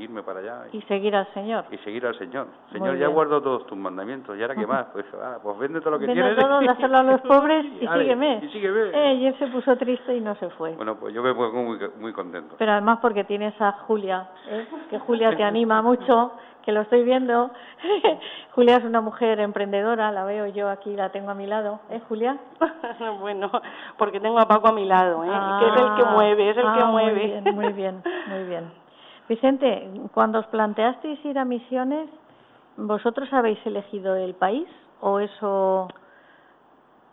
[0.00, 0.64] irme para allá.
[0.72, 1.64] Y, seguir al Señor.
[1.70, 2.46] Y seguir al Señor.
[2.72, 4.86] Señor, ya guardo todos tus mandamientos, ¿y ahora qué más?
[4.92, 6.38] Pues, ah, pues vende todo lo que vende tienes.
[6.38, 8.40] todo, dáselo a los pobres y, sígueme.
[8.42, 8.90] Y sígueme.
[8.92, 10.72] Eh, y él se puso triste y no se fue.
[10.72, 12.56] Bueno, pues yo me pongo muy, muy contento.
[12.58, 14.66] Pero además porque tienes a Julia, ¿eh?
[14.90, 16.32] que Julia te anima mucho
[16.62, 17.50] que lo estoy viendo.
[18.54, 21.80] Julia es una mujer emprendedora, la veo yo aquí, la tengo a mi lado.
[21.90, 22.36] ¿Eh, Julia?
[23.20, 23.50] bueno,
[23.96, 25.28] porque tengo a Paco a mi lado, ¿eh?
[25.28, 27.12] que es el que ah, mueve, es el que mueve.
[27.12, 28.79] Muy bien, muy bien, muy bien.
[29.30, 32.10] Vicente, cuando os planteasteis ir a misiones,
[32.76, 34.66] ¿vosotros habéis elegido el país
[35.00, 35.86] o eso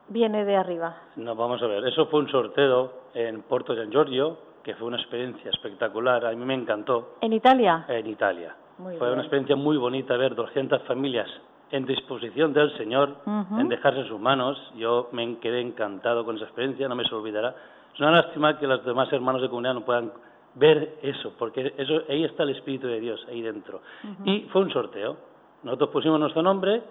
[0.10, 0.98] viene de arriba?
[1.16, 4.98] No, vamos a ver, eso fue un sorteo en Porto San Giorgio, que fue una
[4.98, 7.18] experiencia espectacular, a mí me encantó.
[7.22, 7.86] ¿En Italia?
[7.88, 8.56] En Italia.
[8.98, 11.30] Fue una experiencia muy bonita ver 200 familias
[11.70, 13.18] en disposición del Señor,
[13.60, 14.58] en dejarse en sus manos.
[14.76, 17.54] Yo me quedé encantado con esa experiencia, no me se olvidará.
[17.94, 20.12] Es una lástima que los demás hermanos de comunidad no puedan
[20.56, 23.82] ver eso, porque eso ahí está el Espíritu de Dios, ahí dentro.
[24.26, 25.18] Y fue un sorteo.
[25.64, 26.82] Nosotros pusimos nuestro nombre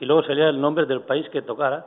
[0.00, 1.86] y luego salía el nombre del país que tocara.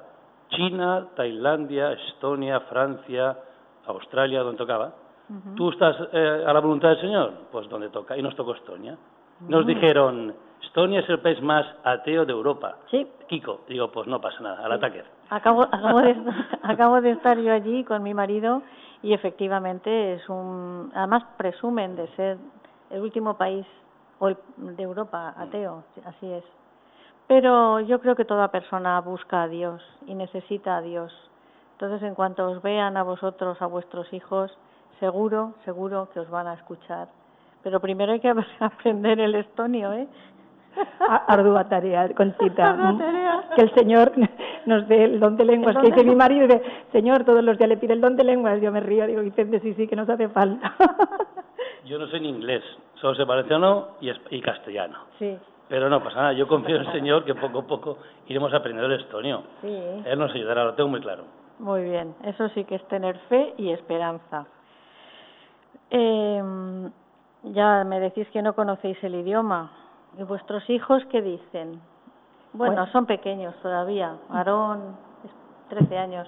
[0.49, 3.37] China, Tailandia, Estonia, Francia,
[3.87, 4.93] Australia, donde tocaba.
[5.55, 7.33] ¿Tú estás eh, a la voluntad del Señor?
[7.51, 8.15] Pues donde toca.
[8.15, 8.95] Y nos tocó Estonia.
[9.47, 12.77] Nos dijeron, Estonia es el país más ateo de Europa.
[12.91, 13.07] Sí.
[13.27, 13.61] Kiko.
[13.67, 15.03] Digo, pues no pasa nada, al ataque.
[15.29, 16.15] Acabo, acabo, de,
[16.63, 18.61] acabo de estar yo allí con mi marido
[19.05, 20.91] y efectivamente es un.
[20.95, 22.39] Además, presumen de ser
[22.89, 23.63] el último país
[24.57, 26.43] de Europa ateo, así es.
[27.27, 31.13] Pero yo creo que toda persona busca a Dios y necesita a Dios.
[31.73, 34.57] Entonces, en cuanto os vean a vosotros, a vuestros hijos,
[34.99, 37.07] seguro, seguro que os van a escuchar.
[37.61, 40.07] Pero primero hay que aprender el estonio, ¿eh?
[41.27, 42.95] Ardua tarea, Conchita.
[43.55, 44.11] Que el Señor
[44.65, 45.77] nos dé el don de lenguas.
[45.77, 46.61] Que dice mi marido, dice,
[46.91, 48.61] Señor, todos los días le pide el don de lenguas.
[48.61, 50.73] Yo me río, digo, Vicente, sí, sí, que nos hace falta.
[51.85, 52.63] Yo no sé ni inglés,
[52.95, 54.97] solo sé valenciano y, y castellano.
[55.19, 55.37] Sí.
[55.67, 58.93] Pero no pasa nada, yo confío en el Señor que poco a poco iremos aprendiendo
[58.93, 59.43] el estonio.
[59.61, 59.79] Sí.
[60.05, 61.23] Él nos ayudará, lo tengo muy claro.
[61.57, 64.45] Muy bien, eso sí que es tener fe y esperanza.
[65.89, 66.43] Eh,
[67.43, 69.71] ya me decís que no conocéis el idioma.
[70.17, 71.79] ¿Y vuestros hijos qué dicen?
[72.53, 74.15] Bueno, son pequeños todavía.
[74.29, 74.95] Aarón,
[75.69, 76.27] 13 años.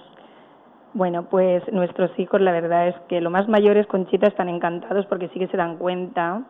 [0.94, 5.28] Bueno, pues nuestros hijos, la verdad es que lo más mayores, Conchita, están encantados porque
[5.28, 6.42] sí que se dan cuenta,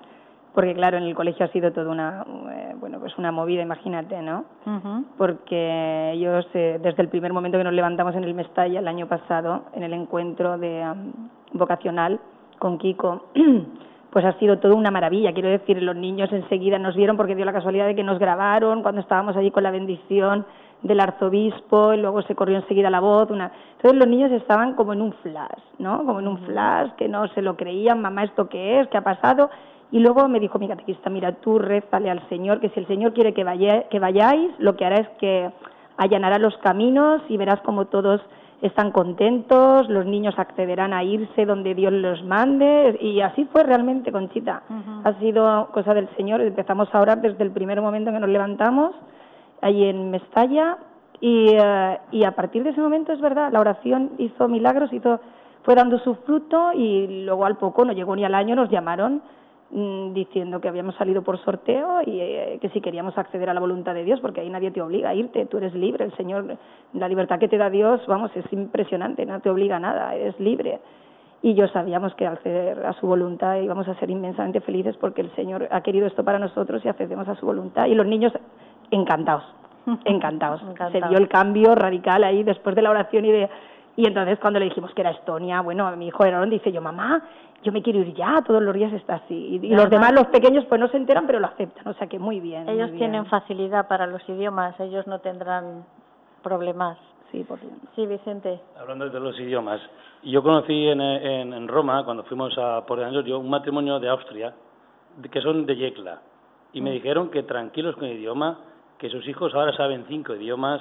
[0.55, 4.20] porque claro, en el colegio ha sido toda una, eh, bueno, pues una movida, imagínate,
[4.22, 4.44] ¿no?
[5.16, 9.07] Porque ellos, eh, desde el primer momento que nos levantamos en el Mestalla el año
[9.07, 10.85] pasado, en el encuentro de
[11.53, 12.20] vocacional
[12.59, 13.27] con Kiko,
[14.11, 15.33] pues ha sido todo una maravilla.
[15.33, 18.83] Quiero decir, los niños enseguida nos vieron porque dio la casualidad de que nos grabaron
[18.83, 20.47] cuando estábamos allí con la bendición
[20.83, 23.31] del arzobispo y luego se corrió enseguida la voz.
[23.31, 23.53] Una...
[23.77, 25.99] Entonces los niños estaban como en un flash, ¿no?
[26.05, 28.88] Como en un flash, que no se lo creían, mamá, ¿esto qué es?
[28.88, 29.51] ¿Qué ha pasado?
[29.90, 33.14] Y luego me dijo mi catequista, mira, tú rézale al Señor, que si el Señor
[33.14, 35.51] quiere que, vaya, que vayáis, lo que hará es que
[35.97, 38.21] allanará los caminos y verás como todos
[38.61, 44.11] están contentos, los niños accederán a irse donde Dios los mande y así fue realmente,
[44.11, 44.62] Conchita.
[45.05, 46.40] Ha sido cosa del Señor.
[46.40, 48.94] Empezamos a orar desde el primer momento que nos levantamos
[49.61, 50.79] allí en Mestalla
[51.21, 55.21] y, eh, y a partir de ese momento es verdad, la oración hizo milagros, hizo,
[55.62, 59.23] fue dando su fruto y luego al poco, no llegó ni al año, nos llamaron
[59.71, 63.61] Mm, diciendo que habíamos salido por sorteo y eh, que si queríamos acceder a la
[63.61, 66.57] voluntad de Dios, porque ahí nadie te obliga a irte, tú eres libre, el Señor,
[66.95, 70.41] la libertad que te da Dios, vamos, es impresionante, no te obliga a nada, eres
[70.41, 70.81] libre.
[71.43, 75.21] Y yo sabíamos que al acceder a su voluntad íbamos a ser inmensamente felices porque
[75.21, 77.85] el Señor ha querido esto para nosotros y accedemos a su voluntad.
[77.89, 78.33] Y los niños
[78.91, 79.45] encantados,
[80.07, 80.63] encantados.
[80.93, 83.51] Se dio el cambio radical ahí después de la oración y de
[83.99, 87.21] y entonces cuando le dijimos que era Estonia, bueno, mi hijo Aaron dice yo, mamá,
[87.62, 89.61] yo me quiero ir ya, todos los días está así.
[89.62, 92.18] Y, los demás, los pequeños, pues no se enteran, pero lo aceptan, o sea que
[92.18, 92.68] muy bien.
[92.68, 95.85] Ellos tienen facilidad para los idiomas, ellos no tendrán
[96.42, 96.99] problemas.
[97.33, 97.59] Sí, por
[97.94, 98.61] Sí, Vicente.
[98.81, 99.81] Hablando de los idiomas,
[100.23, 104.55] yo conocí en, en, Roma, cuando fuimos a Por Giorgio, un matrimonio de Austria,
[105.31, 106.23] que son de Yecla,
[106.73, 106.92] y me mm.
[106.94, 108.59] dijeron que tranquilos con el idioma,
[108.99, 110.81] que sus hijos ahora saben cinco idiomas,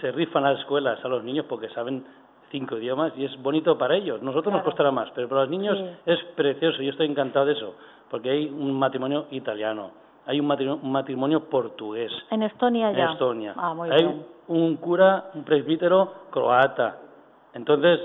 [0.00, 2.04] se rifan las escuelas a los niños porque saben
[2.52, 4.22] cinco idiomas y es bonito para ellos.
[4.22, 6.80] Nosotros nos costará más, pero para los niños es precioso.
[6.82, 7.74] Yo estoy encantado de eso,
[8.10, 9.90] porque hay un matrimonio italiano,
[10.26, 12.12] hay un matrimonio, portugués.
[12.30, 13.04] En Estonia ya.
[13.04, 13.54] En Estonia.
[13.56, 16.98] Ah, muy hay un cura, un presbítero croata.
[17.54, 17.98] Entonces,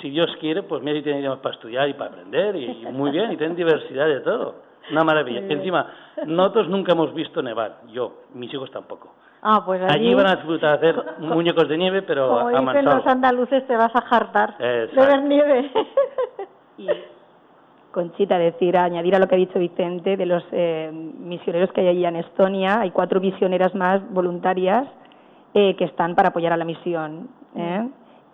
[0.00, 3.10] si Dios quiere, pues mira, y tiene idiomas para estudiar y para aprender, y, muy
[3.10, 4.70] bien, y tienen diversidad de todo.
[4.90, 5.40] Una maravilla.
[5.40, 5.86] Encima,
[6.26, 9.14] nosotros nunca hemos visto nevar, yo, mis hijos tampoco.
[9.42, 12.60] Ah, pues allí, allí van a disfrutar de hacer muñecos de nieve, pero como a
[12.60, 15.70] dicen los andaluces, te vas a jartar de ver nieve.
[16.78, 16.88] y
[17.90, 21.88] Conchita, decir, añadir a lo que ha dicho Vicente, de los eh, misioneros que hay
[21.88, 24.86] allí en Estonia, hay cuatro misioneras más voluntarias
[25.54, 27.28] eh, que están para apoyar a la misión.
[27.56, 27.88] ¿eh?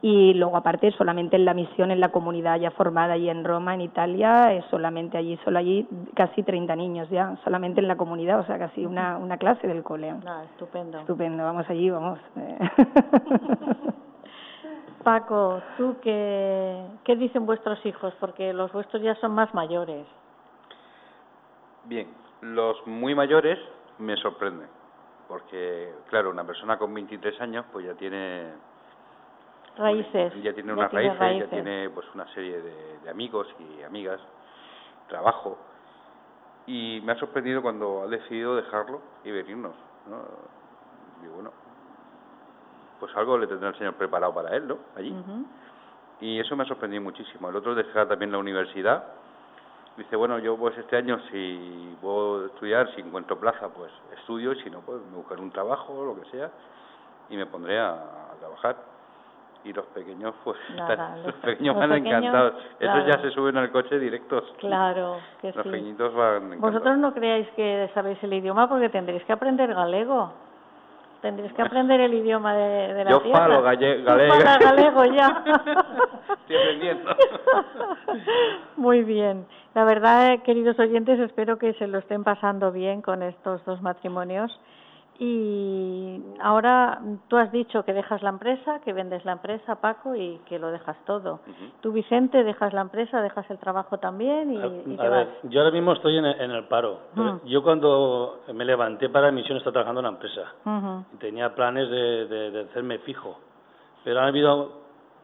[0.09, 3.75] Y luego aparte solamente en la misión en la comunidad ya formada allí en Roma,
[3.75, 5.85] en Italia, es solamente allí, solo allí
[6.15, 9.83] casi 30 niños ya, solamente en la comunidad, o sea, casi una, una clase del
[9.83, 10.15] cole.
[10.25, 11.01] Ah, estupendo.
[11.01, 12.21] Estupendo, vamos allí, vamos.
[15.03, 18.15] Paco, ¿tú qué, qué dicen vuestros hijos?
[18.21, 20.07] Porque los vuestros ya son más mayores.
[21.87, 22.07] Bien,
[22.43, 23.59] los muy mayores
[23.99, 24.69] me sorprenden,
[25.27, 28.53] porque claro, una persona con 23 años pues ya tiene
[29.77, 30.33] raíces.
[30.43, 34.21] Ya tiene unas raíces, ya tiene pues una serie de, amigos y amigas,
[35.09, 35.59] trabajo.
[36.67, 39.75] Y me ha sorprendido cuando ha decidido dejarlo y venirnos.
[41.23, 41.53] digo, bueno,
[42.99, 44.79] pues algo le tendrá el Señor preparado para él, ¿no?
[44.97, 45.15] Allí.
[46.21, 47.49] Y eso me ha sorprendido muchísimo.
[47.49, 49.05] El otro dejar también la universidad.
[49.97, 54.63] Dice, bueno, yo pues este año si puedo estudiar, si encuentro plaza, pues estudio, y
[54.63, 56.51] si no, pues me buscaré un trabajo, lo que sea,
[57.31, 58.77] y me pondré a, trabajar.
[59.67, 60.57] Y los pequeños, pues,
[61.25, 62.55] los, pequeños van encantados.
[62.79, 64.45] Esos ya se suben al coche directos.
[64.59, 66.61] Claro, que los pequeñitos van encantados.
[66.61, 70.33] Vosotros no creáis que sabéis el idioma porque tendréis que aprender galego.
[71.21, 73.41] Tendréis que aprender el idioma de, de la Yo tierra.
[73.41, 74.05] falo galego.
[74.05, 75.43] galego ya.
[76.43, 77.11] Estoy aprendiendo.
[78.77, 79.47] Muy bien.
[79.75, 84.57] La verdad, queridos oyentes, espero que se lo estén pasando bien con estos dos matrimonios
[85.19, 90.41] y ahora tú has dicho que dejas la empresa, que vendes la empresa, Paco, y
[90.47, 91.41] que lo dejas todo.
[91.81, 94.59] Tú, Vicente, dejas la empresa, dejas el trabajo también y,
[94.99, 96.99] a, ver, Yo ahora mismo estoy en el, paro.
[97.47, 100.53] Yo cuando me levanté para misión estaba trabajando en la empresa.
[101.19, 103.39] Tenía planes de, de, hacerme fijo.
[104.05, 104.73] Pero han habido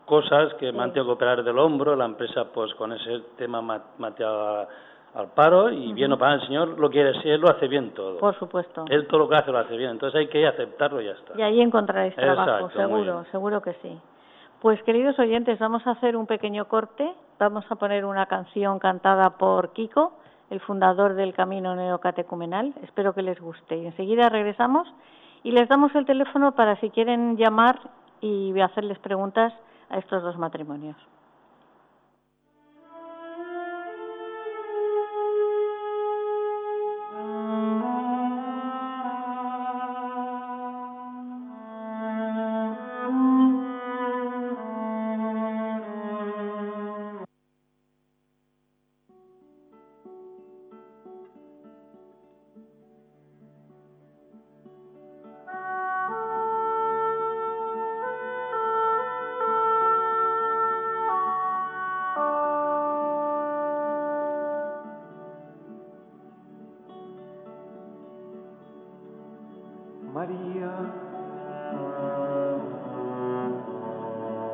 [0.07, 1.95] cosas que me han tenido que operar del hombro.
[1.97, 4.67] La empresa, pues con ese tema, me ha
[5.15, 7.91] al paro y bien o para el Señor lo quiere, si Él lo hace bien
[7.91, 8.19] todo.
[8.19, 8.85] Por supuesto.
[8.89, 11.39] Él todo lo que hace lo hace bien, entonces hay que aceptarlo y ya está.
[11.39, 13.99] Y ahí encontraréis trabajo, seguro, seguro que sí.
[14.61, 19.31] Pues queridos oyentes, vamos a hacer un pequeño corte, vamos a poner una canción cantada
[19.31, 20.13] por Kiko,
[20.51, 23.77] el fundador del Camino Neocatecumenal, espero que les guste.
[23.77, 24.87] Y enseguida regresamos
[25.43, 27.81] y les damos el teléfono para si quieren llamar
[28.21, 29.53] y hacerles preguntas
[29.91, 30.97] a estos dos matrimonios.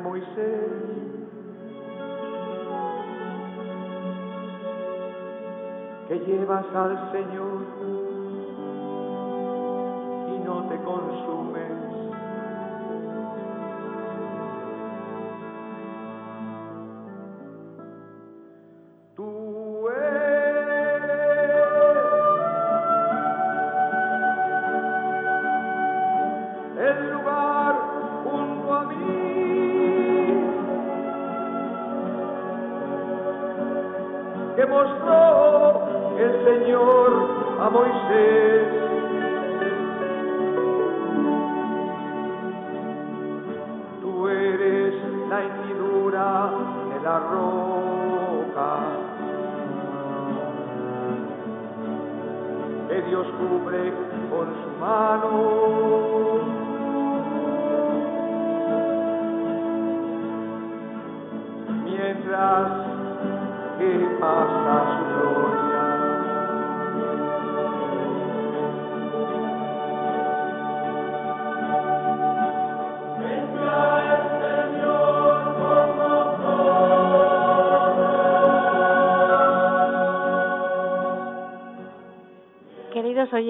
[0.00, 0.70] Moisés.
[6.08, 7.60] Que llevas al Señor
[10.28, 11.79] y no te consumes.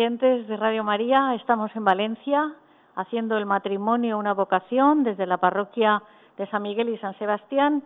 [0.00, 2.54] Oyentes de Radio María, estamos en Valencia
[2.96, 6.02] haciendo el matrimonio una vocación desde la parroquia
[6.38, 7.82] de San Miguel y San Sebastián.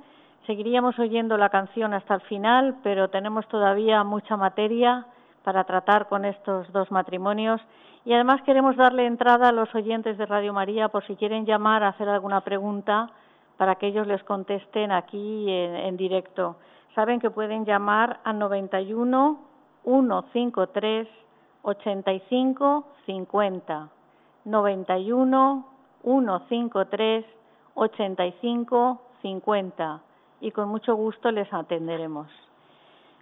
[0.47, 5.07] Seguiríamos oyendo la canción hasta el final, pero tenemos todavía mucha materia
[5.43, 7.61] para tratar con estos dos matrimonios
[8.05, 11.83] y además queremos darle entrada a los oyentes de Radio María por si quieren llamar
[11.83, 13.11] a hacer alguna pregunta
[13.57, 16.59] para que ellos les contesten aquí en, en directo.
[16.95, 19.37] Saben que pueden llamar al 91
[19.83, 21.09] 153
[21.65, 23.89] 85 50
[24.45, 25.67] 91
[26.03, 27.25] 153
[27.75, 30.01] 85 50
[30.43, 32.29] y con mucho gusto les atenderemos.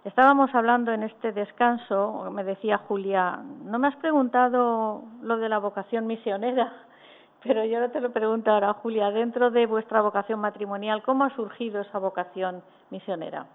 [0.03, 5.59] Estábamos hablando en este descanso, me decía Julia, no me has preguntado lo de la
[5.59, 6.73] vocación misionera,
[7.43, 11.33] pero yo no te lo pregunto ahora, Julia, dentro de vuestra vocación matrimonial, ¿cómo ha
[11.35, 13.45] surgido esa vocación misionera?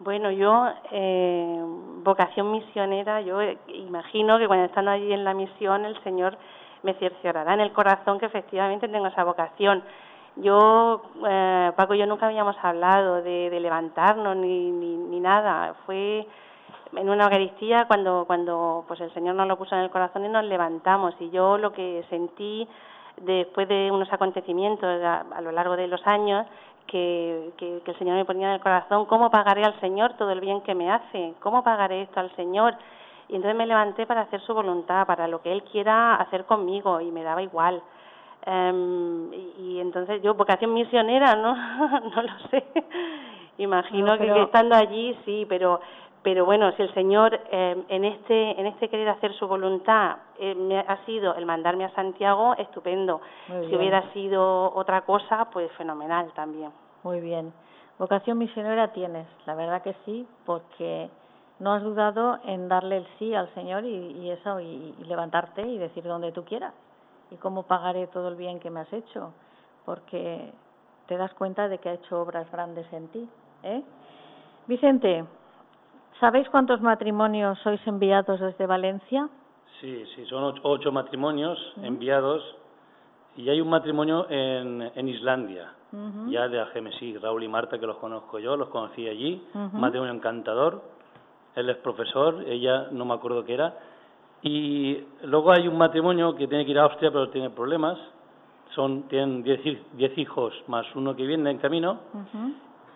[0.00, 1.60] Bueno, yo, eh,
[2.04, 6.38] vocación misionera, yo imagino que cuando estando allí en la misión el Señor
[6.84, 9.82] me cerciorará en el corazón que efectivamente tengo esa vocación.
[10.36, 15.74] Yo, eh, Paco yo nunca habíamos hablado de, levantarnos ni, ni, nada.
[15.84, 16.24] Fue
[16.94, 20.28] en una Eucaristía cuando, cuando pues el Señor nos lo puso en el corazón y
[20.28, 21.14] nos levantamos.
[21.18, 22.68] Y yo lo que sentí
[23.16, 26.46] después de unos acontecimientos a, lo largo de los años
[26.88, 30.40] que, que, el Señor me ponía en el corazón, ¿cómo pagaré al Señor todo el
[30.40, 31.34] bien que me hace?
[31.40, 32.74] ¿Cómo pagaré esto al Señor?
[33.28, 37.00] Y entonces me levanté para hacer su voluntad, para lo que Él quiera hacer conmigo
[37.00, 37.80] y me daba igual.
[38.46, 41.54] Um, y, entonces yo, vocación misionera, ¿no?
[42.14, 42.64] no lo sé.
[43.58, 45.80] Imagino que, estando allí sí, pero
[46.22, 50.54] pero bueno, si el Señor eh, en este en este querer hacer su voluntad eh,
[50.54, 53.20] me ha sido el mandarme a Santiago, estupendo.
[53.46, 56.70] Si hubiera sido otra cosa, pues fenomenal también.
[57.02, 57.52] Muy bien.
[57.98, 61.10] Vocación misionera tienes, la verdad que sí, porque
[61.58, 65.62] no has dudado en darle el sí al Señor y, y eso, y, y, levantarte
[65.62, 66.74] y decir donde tú quieras
[67.30, 69.32] y cómo pagaré todo el bien que me has hecho,
[69.84, 70.52] porque
[71.06, 73.28] te das cuenta de que ha hecho obras grandes en ti.
[73.62, 73.82] ¿eh?
[74.66, 75.24] Vicente,
[76.20, 79.28] ¿sabéis cuántos matrimonios sois enviados desde Valencia?
[79.80, 82.42] Sí, sí, son ocho, matrimonios enviados.
[83.36, 85.72] Y hay un matrimonio en, en Islandia,
[86.26, 89.40] ya de Agemesí, Raúl y Marta, que los conozco yo, los conocí allí,
[89.74, 90.82] matrimonio encantador,
[91.54, 93.74] él es profesor, ella no me acuerdo qué era,
[94.42, 97.98] y luego hay un matrimonio que tiene que ir a Austria, pero tiene problemas.
[98.74, 101.98] Son, tienen diez, hijos más uno que viene en camino.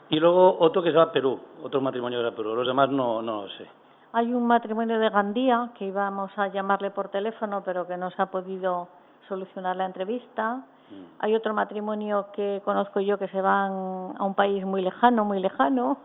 [0.08, 2.54] Y luego otro que se va a Perú, otro matrimonio de Perú.
[2.54, 3.66] Los demás no, no lo sé.
[4.12, 8.20] Hay un matrimonio de Gandía que íbamos a llamarle por teléfono, pero que no se
[8.20, 8.88] ha podido
[9.26, 10.56] solucionar la entrevista.
[10.90, 11.04] Mm.
[11.20, 13.72] Hay otro matrimonio que conozco yo que se van
[14.18, 15.96] a un país muy lejano, muy lejano,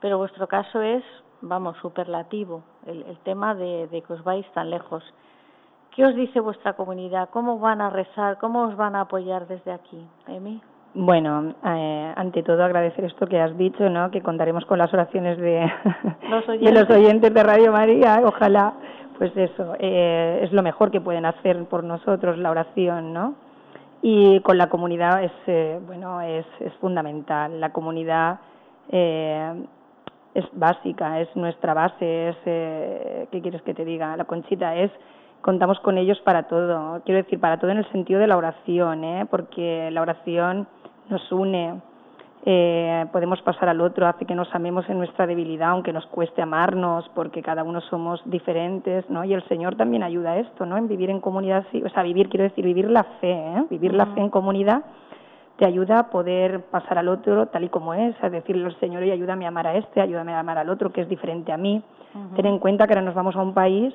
[0.00, 1.02] pero vuestro caso es,
[1.40, 5.02] vamos, superlativo, el, el tema de, de que os vais tan lejos.
[5.96, 7.30] ¿Qué os dice vuestra comunidad?
[7.30, 8.36] ¿Cómo van a rezar?
[8.38, 10.06] ¿Cómo os van a apoyar desde aquí?
[10.28, 10.60] Emi.
[10.92, 14.10] Bueno, eh, ante todo agradecer esto que has dicho, ¿no?
[14.10, 15.72] Que contaremos con las oraciones de
[16.30, 18.20] los oyentes de, Radio María.
[18.24, 18.74] Ojalá,
[19.16, 23.34] pues eso, eh, es lo mejor que pueden hacer por nosotros la oración, ¿no?
[24.02, 27.60] Y con la comunidad es, eh, bueno, es, es fundamental.
[27.60, 28.40] La comunidad
[28.90, 29.64] eh,
[30.34, 34.16] es básica, es nuestra base, es, eh, ¿qué quieres que te diga?
[34.16, 34.90] La conchita es
[35.40, 37.02] contamos con ellos para todo.
[37.04, 39.26] Quiero decir, para todo en el sentido de la oración, ¿eh?
[39.30, 40.66] porque la oración
[41.08, 41.80] nos une,
[42.46, 46.40] eh, podemos pasar al otro, hace que nos amemos en nuestra debilidad, aunque nos cueste
[46.40, 49.24] amarnos, porque cada uno somos diferentes, ¿no?
[49.24, 50.78] Y el Señor también ayuda a esto, ¿no?
[50.78, 53.64] En vivir en comunidad, o sea, vivir, quiero decir, vivir la fe, ¿eh?
[53.68, 54.84] Vivir la fe en comunidad
[55.58, 59.04] te ayuda a poder pasar al otro tal y como es, a decirle al Señor,
[59.04, 61.58] y ayúdame a amar a este, ayúdame a amar al otro, que es diferente a
[61.58, 61.82] mí.
[62.34, 63.92] Ten en cuenta que ahora nos vamos a un país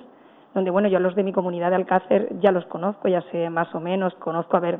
[0.53, 3.73] donde, bueno, yo los de mi comunidad de Alcácer ya los conozco, ya sé más
[3.73, 4.79] o menos, conozco a ver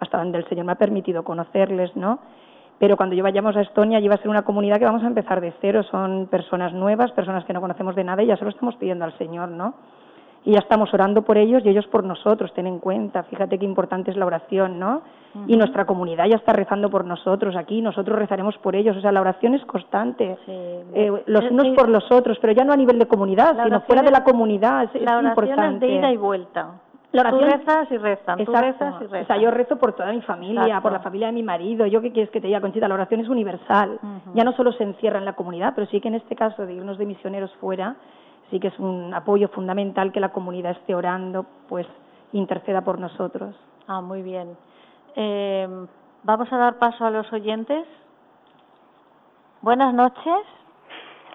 [0.00, 2.18] hasta donde el Señor me ha permitido conocerles, ¿no?
[2.78, 5.06] Pero cuando yo vayamos a Estonia, allí va a ser una comunidad que vamos a
[5.06, 8.44] empezar de cero, son personas nuevas, personas que no conocemos de nada y ya se
[8.44, 9.74] lo estamos pidiendo al Señor, ¿no?
[10.44, 13.64] y ya estamos orando por ellos y ellos por nosotros, ten en cuenta, fíjate qué
[13.64, 15.02] importante es la oración, ¿no?
[15.48, 19.10] Y nuestra comunidad ya está rezando por nosotros aquí, nosotros rezaremos por ellos, o sea,
[19.10, 22.98] la oración es constante, eh, los unos por los otros, pero ya no a nivel
[22.98, 25.86] de comunidad, sino fuera de la comunidad, es, la importante.
[25.86, 26.74] Es de ida y vuelta.
[27.14, 29.22] La oración, tú rezas y rezas, tú rezas y rezas.
[29.22, 31.86] O sea, yo rezo por toda mi familia, por la familia de mi marido.
[31.86, 34.00] Yo qué quieres que te diga, Conchita, la oración es universal.
[34.34, 36.74] Ya no solo se encierra en la comunidad, pero sí que en este caso de
[36.74, 37.94] irnos de misioneros fuera,
[38.50, 41.86] sí que es un apoyo fundamental que la comunidad esté orando, pues
[42.32, 43.54] interceda por nosotros.
[43.86, 44.56] Ah, muy bien.
[45.14, 45.68] Eh,
[46.24, 47.86] vamos a dar paso a los oyentes.
[49.62, 50.40] Buenas noches.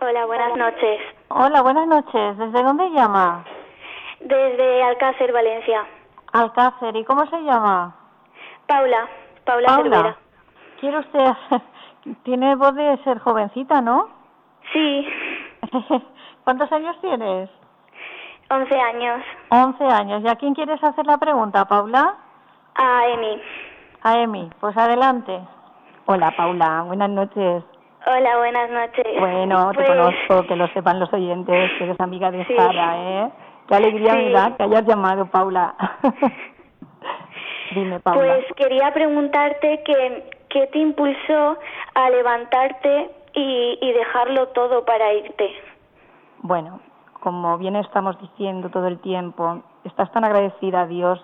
[0.02, 1.00] Hola, buenas noches.
[1.30, 2.38] Hola, buenas noches.
[2.38, 3.46] ¿Desde dónde llama?
[4.20, 5.86] Desde Alcácer, Valencia.
[6.34, 6.96] Alcácer.
[6.96, 7.96] ¿Y cómo se llama?
[8.68, 9.08] Paula.
[9.46, 9.82] Paula, Paula.
[9.98, 10.18] Cervera.
[10.80, 11.32] ¿Quiere usted?
[12.24, 14.10] Tiene voz de ser jovencita, ¿no?
[14.74, 15.08] Sí.
[16.44, 17.50] ¿Cuántos años tienes?
[18.50, 19.22] Once años.
[19.50, 20.22] Once años.
[20.24, 22.16] ¿Y a quién quieres hacer la pregunta, Paula?
[22.76, 23.42] A Emi.
[24.04, 24.50] A Emi.
[24.60, 25.40] Pues adelante.
[26.06, 26.84] Hola, Paula.
[26.88, 27.64] Buenas noches.
[28.08, 29.20] Hola, buenas noches.
[29.20, 32.56] Bueno, te Pues- conozco, que lo sepan los oyentes, que eres amiga de Sí.
[32.56, 33.32] Sara, ¿eh?
[33.70, 34.34] Qué alegría me Sí.
[34.34, 35.76] da que hayas llamado, Paula.
[37.76, 38.36] Dime, Paula.
[38.36, 41.58] Pues quería preguntarte que, qué te impulsó
[41.94, 45.52] a levantarte y, y dejarlo todo para irte.
[46.42, 46.80] Bueno,
[47.20, 51.24] como bien estamos diciendo todo el tiempo, estás tan agradecida a Dios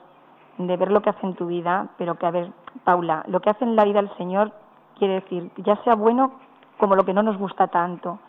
[0.59, 2.49] de ver lo que hace en tu vida, pero que, a ver,
[2.83, 4.51] Paula, lo que hace en la vida el Señor
[4.99, 6.33] quiere decir, ya sea bueno
[6.77, 8.19] como lo que no nos gusta tanto.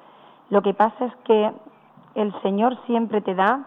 [0.49, 1.53] Lo que pasa es que
[2.15, 3.61] el Señor siempre te da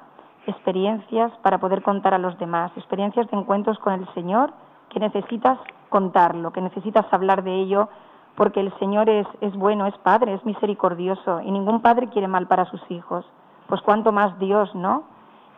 [0.47, 4.51] experiencias para poder contar a los demás, experiencias de encuentros con el Señor
[4.89, 5.59] que necesitas
[5.89, 7.89] contarlo, que necesitas hablar de ello,
[8.35, 12.47] porque el Señor es, es bueno, es Padre, es misericordioso y ningún padre quiere mal
[12.47, 13.25] para sus hijos.
[13.67, 15.03] Pues cuanto más Dios, ¿no?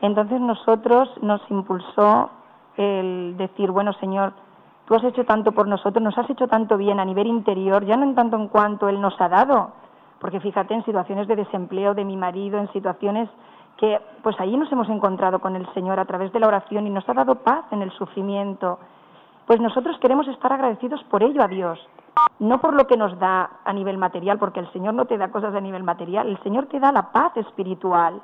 [0.01, 2.29] Entonces nosotros nos impulsó
[2.75, 4.33] el decir, bueno Señor,
[4.85, 7.95] tú has hecho tanto por nosotros, nos has hecho tanto bien a nivel interior, ya
[7.97, 9.71] no en tanto en cuanto Él nos ha dado,
[10.19, 13.29] porque fíjate en situaciones de desempleo de mi marido, en situaciones
[13.81, 16.91] que pues allí nos hemos encontrado con el Señor a través de la oración y
[16.91, 18.77] nos ha dado paz en el sufrimiento.
[19.47, 21.79] Pues nosotros queremos estar agradecidos por ello a Dios,
[22.37, 25.31] no por lo que nos da a nivel material, porque el Señor no te da
[25.31, 28.21] cosas a nivel material, el Señor te da la paz espiritual,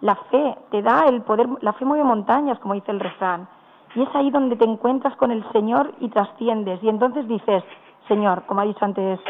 [0.00, 3.46] la fe, te da el poder, la fe mueve montañas, como dice el refrán.
[3.94, 6.82] Y es ahí donde te encuentras con el Señor y trasciendes.
[6.82, 7.62] Y entonces dices,
[8.08, 9.20] Señor, como ha dicho antes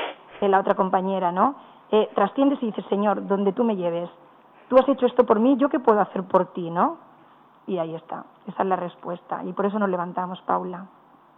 [0.41, 1.55] la otra compañera, ¿no?
[1.91, 4.09] Eh, trasciendes y dices, Señor, donde tú me lleves.
[4.69, 6.99] Tú has hecho esto por mí, ¿yo qué puedo hacer por ti, no?
[7.67, 9.43] Y ahí está, esa es la respuesta.
[9.45, 10.87] Y por eso nos levantamos, Paula.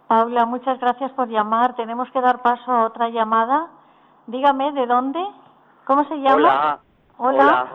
[0.07, 1.75] Paula, muchas gracias por llamar.
[1.75, 3.67] Tenemos que dar paso a otra llamada.
[4.27, 5.19] Dígame, ¿de dónde?
[5.85, 6.35] ¿Cómo se llama?
[6.35, 6.79] Hola.
[7.17, 7.67] Hola.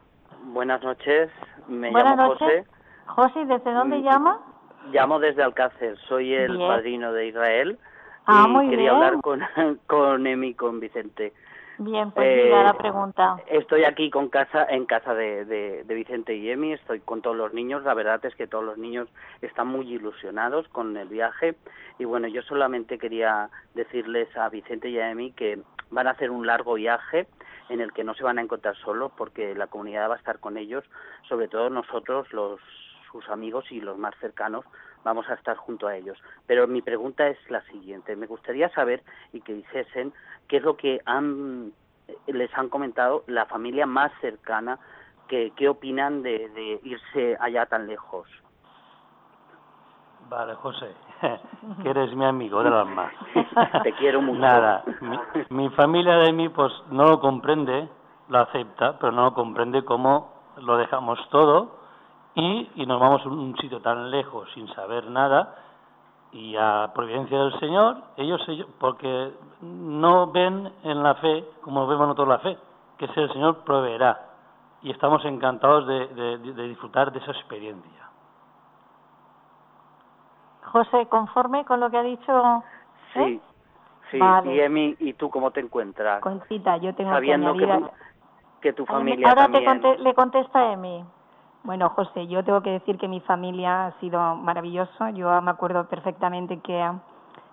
[0.47, 1.31] Buenas noches.
[1.69, 2.67] Me Buenas llamo noches.
[3.07, 3.33] José.
[3.35, 4.39] José, ¿desde dónde Mm, llama?
[4.93, 5.97] Llamo desde Alcácer.
[6.09, 6.69] Soy el Bien.
[6.69, 7.79] padrino de Israel.
[8.27, 9.03] Ah, y muy quería bien.
[9.05, 9.41] hablar con,
[9.87, 11.33] con Emi y con Vicente.
[11.79, 13.37] Bien, pues Eh, diga la pregunta.
[13.49, 17.37] Estoy aquí con casa, en casa de, de, de Vicente y Emi, estoy con todos
[17.37, 19.09] los niños, la verdad es que todos los niños
[19.43, 21.57] están muy ilusionados con el viaje
[21.99, 25.61] y bueno, yo solamente quería decirles a Vicente y a Emi que
[25.91, 27.27] van a hacer un largo viaje
[27.69, 30.39] en el que no se van a encontrar solos porque la comunidad va a estar
[30.39, 30.85] con ellos,
[31.29, 32.61] sobre todo nosotros, los
[33.11, 34.65] sus amigos y los más cercanos,
[35.05, 36.19] vamos a estar junto a ellos.
[36.47, 39.03] Pero mi pregunta es la siguiente, me gustaría saber
[39.33, 40.13] y que dijesen
[40.49, 41.73] qué es lo que han
[42.27, 44.79] les han comentado la familia más cercana
[45.29, 48.29] que qué opinan de, de irse allá tan lejos.
[50.29, 50.89] Vale, José,
[51.83, 53.11] que eres mi amigo del alma.
[53.83, 54.39] Te quiero mucho.
[54.39, 55.19] Nada, mi,
[55.51, 57.89] mi familia de mí pues no lo comprende,
[58.29, 61.84] lo acepta, pero no lo comprende cómo lo dejamos todo
[62.35, 65.55] y, y nos vamos a un sitio tan lejos sin saber nada
[66.33, 72.09] y a providencia del Señor, ellos, ellos porque no ven en la fe como vemos
[72.09, 72.59] nosotros la fe,
[72.99, 74.21] que es el Señor proveerá
[74.83, 77.91] y estamos encantados de, de- de disfrutar de esa experiencia.
[80.65, 82.65] José, conforme con lo que ha dicho.
[83.13, 83.41] Sí,
[84.11, 84.19] sí.
[84.19, 84.55] Vale.
[84.55, 86.21] Y Emi, ¿y tú cómo te encuentras?
[86.21, 87.87] Conchita, yo tengo que Sabiendo que, añadir...
[87.87, 87.93] tu-
[88.61, 89.83] que tu familia Ahora te también...
[89.83, 91.05] conte- le contesta Emi.
[91.65, 95.09] Bueno, José, yo tengo que decir que mi familia ha sido maravilloso.
[95.15, 96.93] Yo me acuerdo perfectamente que,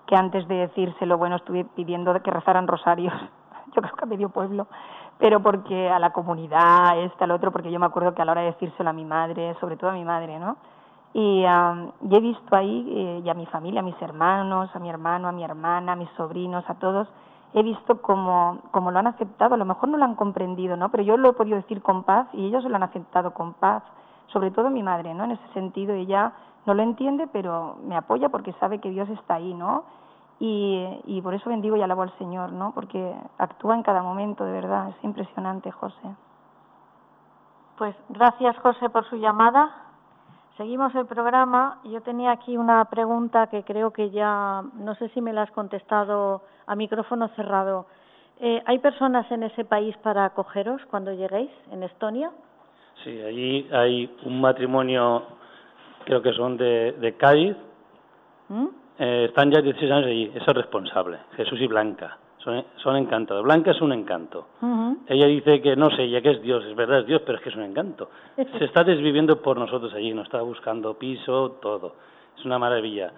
[0.06, 3.14] que antes de decírselo, bueno, estuve pidiendo que rezaran rosarios.
[3.74, 4.68] Yo creo que a medio pueblo.
[5.18, 8.34] pero porque a la comunidad, esta, al otro, porque yo me acuerdo que a la
[8.34, 10.58] hora de decírselo a mi madre, sobre todo a mi madre, ¿no?
[11.14, 15.30] Y, he visto ahí, eh, y a mi familia, a mis hermanos, a mi hermano,
[15.30, 17.08] a mi hermana, a mis sobrinos, a todos,
[17.54, 20.90] he visto como, como lo han aceptado, a lo mejor no lo han comprendido, ¿no?
[20.90, 23.84] Pero yo lo he podido decir con paz y ellos lo han aceptado con paz,
[24.32, 25.24] sobre todo mi madre, ¿no?
[25.26, 26.34] En ese sentido, ella
[26.66, 29.84] no lo entiende, pero me apoya porque sabe que Dios está ahí, ¿no?
[30.40, 32.72] Y, y por eso bendigo y alabo al Señor, ¿no?
[32.74, 36.16] Porque actúa en cada momento, de verdad, es impresionante, José.
[37.78, 39.72] Pues gracias, José, por su llamada.
[40.58, 41.80] Seguimos el programa.
[41.86, 45.52] Yo tenía aquí una pregunta que creo que ya, no sé si me la has
[45.52, 47.88] contestado a micrófono cerrado.
[48.40, 52.32] Eh, ¿Hay personas en ese país para acogeros cuando lleguéis, en Estonia?
[53.04, 55.24] Sí, allí hay un matrimonio,
[56.06, 57.56] creo que son de, de Cádiz.
[58.50, 58.68] ¿Mm?
[59.00, 62.18] Eh, están ya 16 años allí, es el responsable, Jesús y Blanca.
[62.38, 63.44] Son, son encantados.
[63.44, 64.48] Blanca es un encanto.
[65.08, 67.44] Ella dice que no sé, ya que es Dios, es verdad, es Dios, pero es
[67.44, 68.10] que es un encanto.
[68.36, 71.96] Se está desviviendo por nosotros allí, nos está buscando piso, todo.
[72.38, 73.12] Es una maravilla.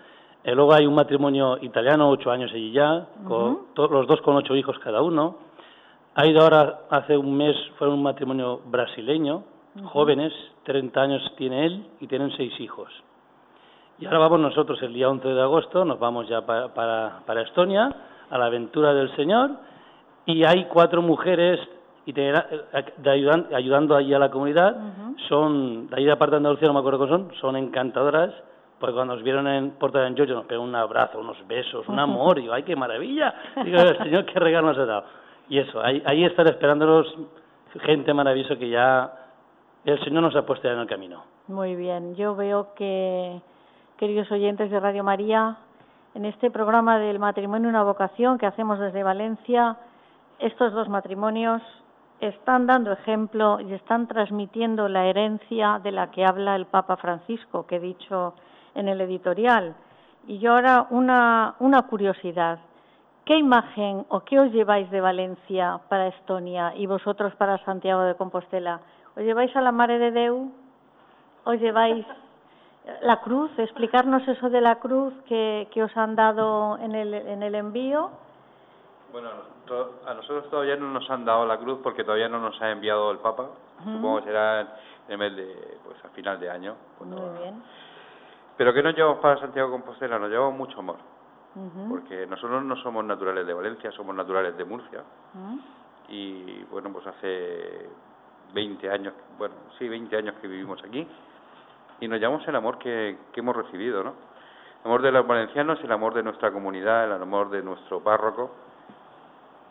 [0.43, 4.55] Eh, luego hay un matrimonio italiano, ocho años allí ya, con los dos con ocho
[4.55, 5.37] hijos cada uno.
[6.15, 9.43] Ha ido ahora, hace un mes, fue un matrimonio brasileño,
[9.85, 12.89] jóvenes, 30 años tiene él y tienen seis hijos.
[13.99, 17.41] Y ahora vamos nosotros el día 11 de agosto, nos vamos ya para, para, para
[17.41, 17.89] Estonia
[18.29, 19.51] a la aventura del Señor
[20.25, 21.59] y hay cuatro mujeres
[22.05, 22.33] y de,
[23.53, 24.75] ayudando allí a la comunidad,
[25.29, 28.33] son, de ahí de parte de Andalucía no me acuerdo cómo son, son encantadoras,
[28.77, 31.99] porque cuando nos vieron en Porta de Anjoyo nos pegó un abrazo, unos besos, un
[31.99, 33.33] amor, y digo, ¡ay, qué maravilla!
[33.63, 35.05] Digo, el Señor, qué regalo nos ha dado.
[35.47, 37.07] Y eso, ahí, ahí están esperándonos
[37.85, 39.22] gente maravillosa que ya
[39.85, 41.23] el Señor nos ha puesto en el camino.
[41.47, 43.41] Muy bien, yo veo que,
[43.97, 45.57] queridos oyentes de Radio María,
[46.15, 49.77] en este programa del matrimonio una vocación que hacemos desde Valencia,
[50.39, 51.61] estos dos matrimonios
[52.19, 57.65] están dando ejemplo y están transmitiendo la herencia de la que habla el Papa Francisco,
[57.65, 58.33] que he dicho
[58.75, 59.75] en el editorial.
[60.27, 62.59] Y yo ahora una, una curiosidad.
[63.25, 68.15] ¿Qué imagen o qué os lleváis de Valencia para Estonia y vosotros para Santiago de
[68.15, 68.79] Compostela?
[69.15, 70.51] ¿Os lleváis a la Mare de Deu?
[71.45, 72.05] ¿Os lleváis
[73.01, 77.43] la cruz, explicarnos eso de la cruz que, que os han dado en el, en
[77.43, 78.11] el envío.
[79.11, 79.29] Bueno,
[80.05, 83.11] a nosotros todavía no nos han dado la cruz porque todavía no nos ha enviado
[83.11, 83.49] el Papa.
[83.83, 84.67] Supongo que será en
[85.09, 86.75] el mes de, pues a final de año.
[86.99, 87.63] Muy bien.
[88.57, 90.19] Pero ¿qué nos llevamos para Santiago de Compostela?
[90.19, 90.97] Nos llevamos mucho amor.
[91.87, 95.03] Porque nosotros no somos naturales de Valencia, somos naturales de Murcia.
[96.09, 97.89] Y bueno, pues hace
[98.53, 101.07] 20 años, bueno, sí, 20 años que vivimos aquí
[101.99, 104.13] y nos llamamos el amor que, hemos recibido, ¿no?
[104.81, 108.51] El amor de los valencianos, el amor de nuestra comunidad, el amor de nuestro párroco,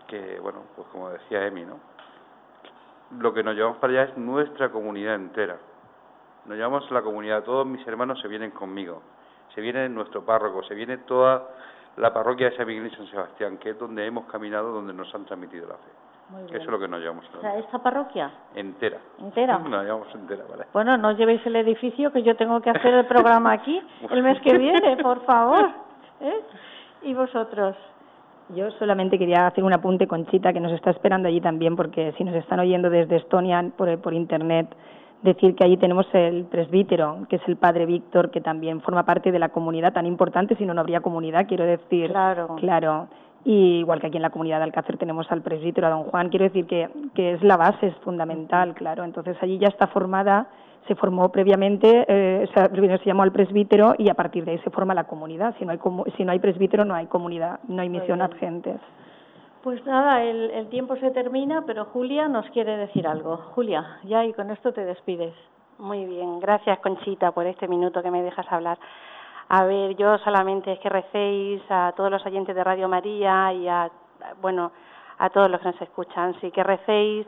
[0.09, 1.78] que, bueno, pues como decía Emi, ¿no?
[3.18, 5.59] Lo que nos llevamos para allá es nuestra comunidad entera.
[6.47, 9.03] Nos llevamos la comunidad, todos mis hermanos se vienen conmigo,
[9.55, 11.47] se viene nuestro párroco, se viene toda
[11.97, 15.14] la parroquia de San Miguel y San Sebastián, que es donde hemos caminado, donde nos
[15.14, 15.91] han transmitido la fe.
[16.47, 17.24] Eso es lo que nos llevamos.
[17.37, 18.30] O sea, ¿esta parroquia?
[18.55, 18.99] Entera.
[19.20, 19.59] ¿Entera?
[19.68, 20.64] Nos llevamos entera, vale.
[20.72, 23.80] Bueno, no llevéis el edificio, que yo tengo que hacer el programa aquí
[24.11, 25.70] el mes que viene, por favor.
[26.20, 26.41] ¿Eh?
[27.03, 27.76] ¿Y vosotros?
[28.51, 32.12] Yo solamente quería hacer un apunte, con Chita, que nos está esperando allí también, porque
[32.18, 34.74] si nos están oyendo desde Estonia por, por Internet,
[35.22, 39.33] decir que allí tenemos el presbítero, que es el padre Víctor, que también forma parte
[39.33, 42.11] de la comunidad tan importante, si no, no habría comunidad, quiero decir.
[42.11, 42.57] Claro.
[42.57, 43.09] Claro.
[43.45, 46.28] Y igual que aquí en la comunidad de Alcácer tenemos al presbítero, a don Juan,
[46.28, 49.03] quiero decir que, que es la base, es fundamental, claro.
[49.05, 50.47] Entonces allí ya está formada,
[50.86, 54.70] se formó previamente, eh, primero se llamó al presbítero y a partir de ahí se
[54.70, 55.55] forma la comunidad.
[55.59, 55.80] Si no hay,
[56.16, 58.80] si no hay presbítero no hay comunidad, no hay misión agentes.
[59.62, 63.36] Pues nada, el, el tiempo se termina, pero Julia nos quiere decir algo.
[63.55, 65.34] Julia, ya y con esto te despides.
[65.78, 68.78] Muy bien, gracias Conchita por este minuto que me dejas hablar.
[69.49, 73.68] A ver, yo solamente es que recéis a todos los oyentes de Radio María y
[73.68, 73.90] a,
[74.40, 74.72] bueno,
[75.18, 77.26] a todos los que nos escuchan, sí, que recéis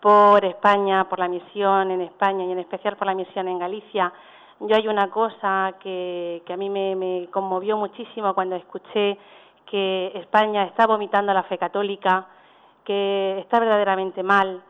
[0.00, 4.12] por España, por la misión en España y en especial por la misión en Galicia.
[4.60, 9.18] Yo hay una cosa que, que a mí me, me conmovió muchísimo cuando escuché
[9.66, 12.26] que España está vomitando la fe católica,
[12.84, 14.60] que está verdaderamente mal,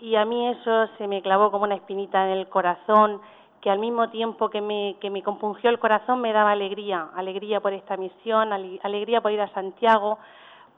[0.00, 3.20] y a mí eso se me clavó como una espinita en el corazón
[3.60, 7.60] que al mismo tiempo que me, que me compungió el corazón me daba alegría, alegría
[7.60, 10.18] por esta misión, alegría por ir a Santiago,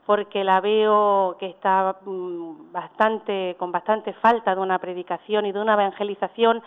[0.05, 5.61] porque la veo que está mm, bastante, con bastante falta de una predicación y de
[5.61, 6.61] una evangelización,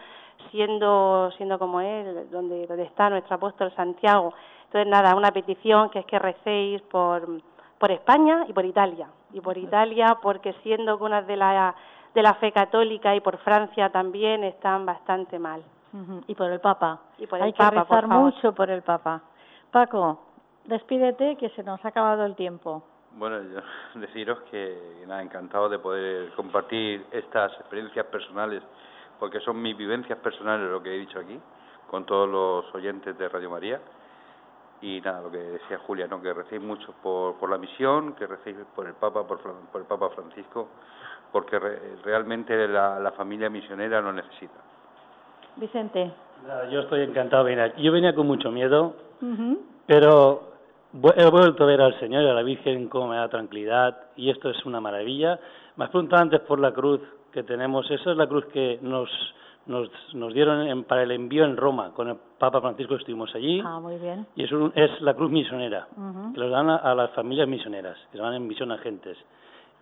[0.50, 4.32] siendo, siendo como él, donde, donde está nuestro apóstol Santiago.
[4.64, 7.42] Entonces, nada, una petición que es que recéis por,
[7.78, 11.74] por España y por Italia, y por Italia, porque siendo una de la,
[12.14, 15.62] de la fe católica y por Francia también están bastante mal.
[16.26, 17.00] Y por el Papa.
[17.18, 18.24] Y por Hay Papa, que rezar por favor.
[18.34, 19.22] mucho por el Papa.
[19.70, 20.20] Paco,
[20.64, 22.82] despídete que se nos ha acabado el tiempo.
[23.12, 23.60] Bueno, yo
[24.00, 28.62] deciros que nada, encantado de poder compartir estas experiencias personales,
[29.18, 31.40] porque son mis vivencias personales lo que he dicho aquí,
[31.90, 33.80] con todos los oyentes de Radio María.
[34.82, 36.20] Y nada, lo que decía Julia, ¿no?
[36.20, 39.86] que recéis mucho por, por la misión, que recéis por el Papa, por, por el
[39.86, 40.68] Papa Francisco,
[41.32, 44.60] porque re- realmente la, la familia misionera lo necesita.
[45.56, 46.10] Vicente.
[46.46, 47.72] Nada, Yo estoy encantado de venir.
[47.78, 48.94] Yo venía con mucho miedo,
[49.86, 50.42] pero
[50.92, 53.96] vu- he vuelto a ver al Señor y a la Virgen cómo me da tranquilidad
[54.16, 55.38] y esto es una maravilla.
[55.76, 57.00] Me has preguntado antes por la cruz
[57.32, 57.90] que tenemos.
[57.90, 59.08] Esa es la cruz que nos,
[59.66, 61.92] nos, nos dieron en- para el envío en Roma.
[61.94, 64.26] Con el Papa Francisco estuvimos allí Ah, muy bien.
[64.36, 66.32] y es, un- es la cruz misionera Ujú.
[66.34, 69.16] que los dan a, a las familias misioneras, que se van en misión a gentes.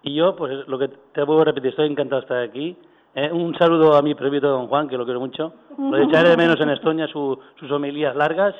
[0.03, 2.77] Y yo, pues lo que te puedo repetir, estoy encantado de estar aquí.
[3.17, 5.53] Eh, un saludo a mi presbítero don Juan, que lo quiero mucho.
[5.79, 8.55] Lo echaré de menos en Estonia, su, sus homilías largas,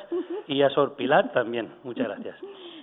[0.47, 1.69] y a Sor Pilar también.
[1.83, 2.35] Muchas gracias.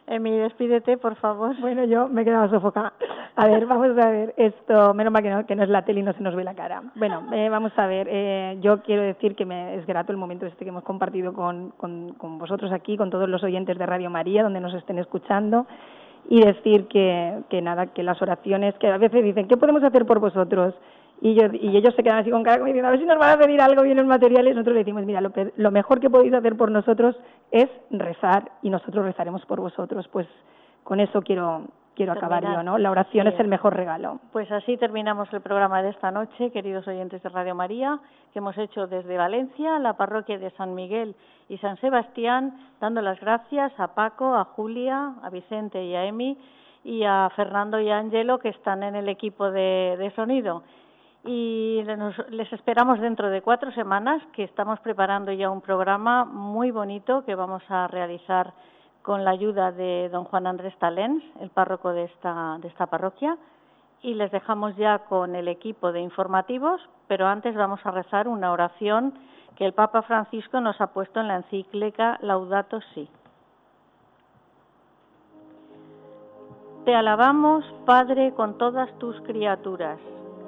[0.06, 1.58] Emi, despídete, por favor.
[1.60, 2.92] Bueno, yo me he quedado sofocada.
[3.36, 6.00] A ver, vamos a ver, esto, menos mal que no, que no es la tele
[6.00, 6.82] y no se nos ve la cara.
[6.96, 10.44] Bueno, eh, vamos a ver, eh, yo quiero decir que me es grato el momento
[10.44, 14.10] este que hemos compartido con, con, con vosotros aquí, con todos los oyentes de Radio
[14.10, 15.66] María, donde nos estén escuchando,
[16.28, 20.04] y decir que, que nada, que las oraciones, que a veces dicen, ¿qué podemos hacer
[20.04, 20.74] por vosotros?
[21.24, 23.16] Y, yo, y ellos se quedan así con cara como diciendo, a ver si nos
[23.16, 24.54] van a pedir algo bien los materiales.
[24.56, 27.14] Nosotros le decimos, mira, lo, lo mejor que podéis hacer por nosotros
[27.52, 30.08] es rezar y nosotros rezaremos por vosotros.
[30.08, 30.26] Pues
[30.82, 31.62] con eso quiero,
[31.94, 32.76] quiero acabar yo, ¿no?
[32.76, 33.34] La oración Sí.
[33.34, 34.18] es el mejor regalo.
[34.32, 38.00] Pues así terminamos el programa de esta noche, queridos oyentes de Radio María,
[38.32, 41.14] que hemos hecho desde Valencia, la parroquia de San Miguel
[41.48, 46.36] y San Sebastián, dando las gracias a Paco, a Julia, a Vicente y a Emi
[46.82, 50.64] y a Fernando y a Angelo que están en el equipo de, de sonido.
[51.24, 51.84] Y
[52.30, 57.36] les esperamos dentro de cuatro semanas, que estamos preparando ya un programa muy bonito que
[57.36, 58.52] vamos a realizar
[59.02, 63.36] con la ayuda de don Juan Andrés Talens, el párroco de esta, de esta parroquia.
[64.02, 68.50] Y les dejamos ya con el equipo de informativos, pero antes vamos a rezar una
[68.50, 69.14] oración
[69.56, 73.08] que el Papa Francisco nos ha puesto en la encíclica Laudato Si.
[76.84, 80.00] Te alabamos, Padre, con todas tus criaturas,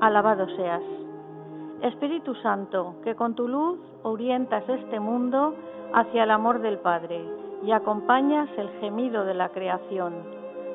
[0.00, 0.82] alabado seas.
[1.82, 5.54] Espíritu Santo, que con tu luz orientas este mundo
[5.92, 7.24] hacia el amor del Padre
[7.62, 10.14] y acompañas el gemido de la creación.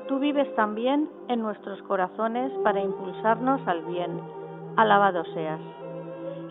[0.07, 4.19] Tú vives también en nuestros corazones para impulsarnos al bien.
[4.75, 5.59] Alabado seas.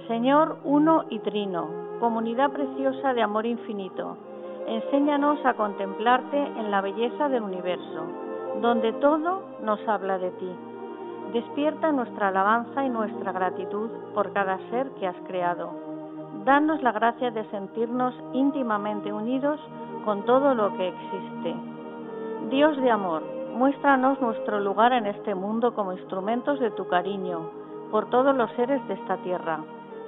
[0.07, 1.69] Señor uno y trino,
[2.01, 4.17] comunidad preciosa de amor infinito,
[4.67, 8.07] enséñanos a contemplarte en la belleza del universo,
[8.61, 10.51] donde todo nos habla de ti.
[11.33, 15.71] Despierta nuestra alabanza y nuestra gratitud por cada ser que has creado.
[16.45, 19.61] Danos la gracia de sentirnos íntimamente unidos
[20.07, 21.55] con todo lo que existe.
[22.49, 23.23] Dios de amor,
[23.55, 27.51] muéstranos nuestro lugar en este mundo como instrumentos de tu cariño
[27.91, 29.61] por todos los seres de esta tierra,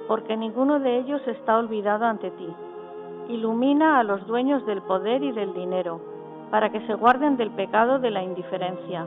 [0.07, 2.49] porque ninguno de ellos está olvidado ante ti.
[3.29, 6.01] Ilumina a los dueños del poder y del dinero,
[6.49, 9.05] para que se guarden del pecado de la indiferencia.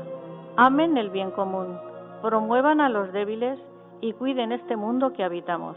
[0.57, 1.77] Amen el bien común,
[2.25, 3.61] promuevan a los débiles
[4.01, 5.77] y cuiden este mundo que habitamos.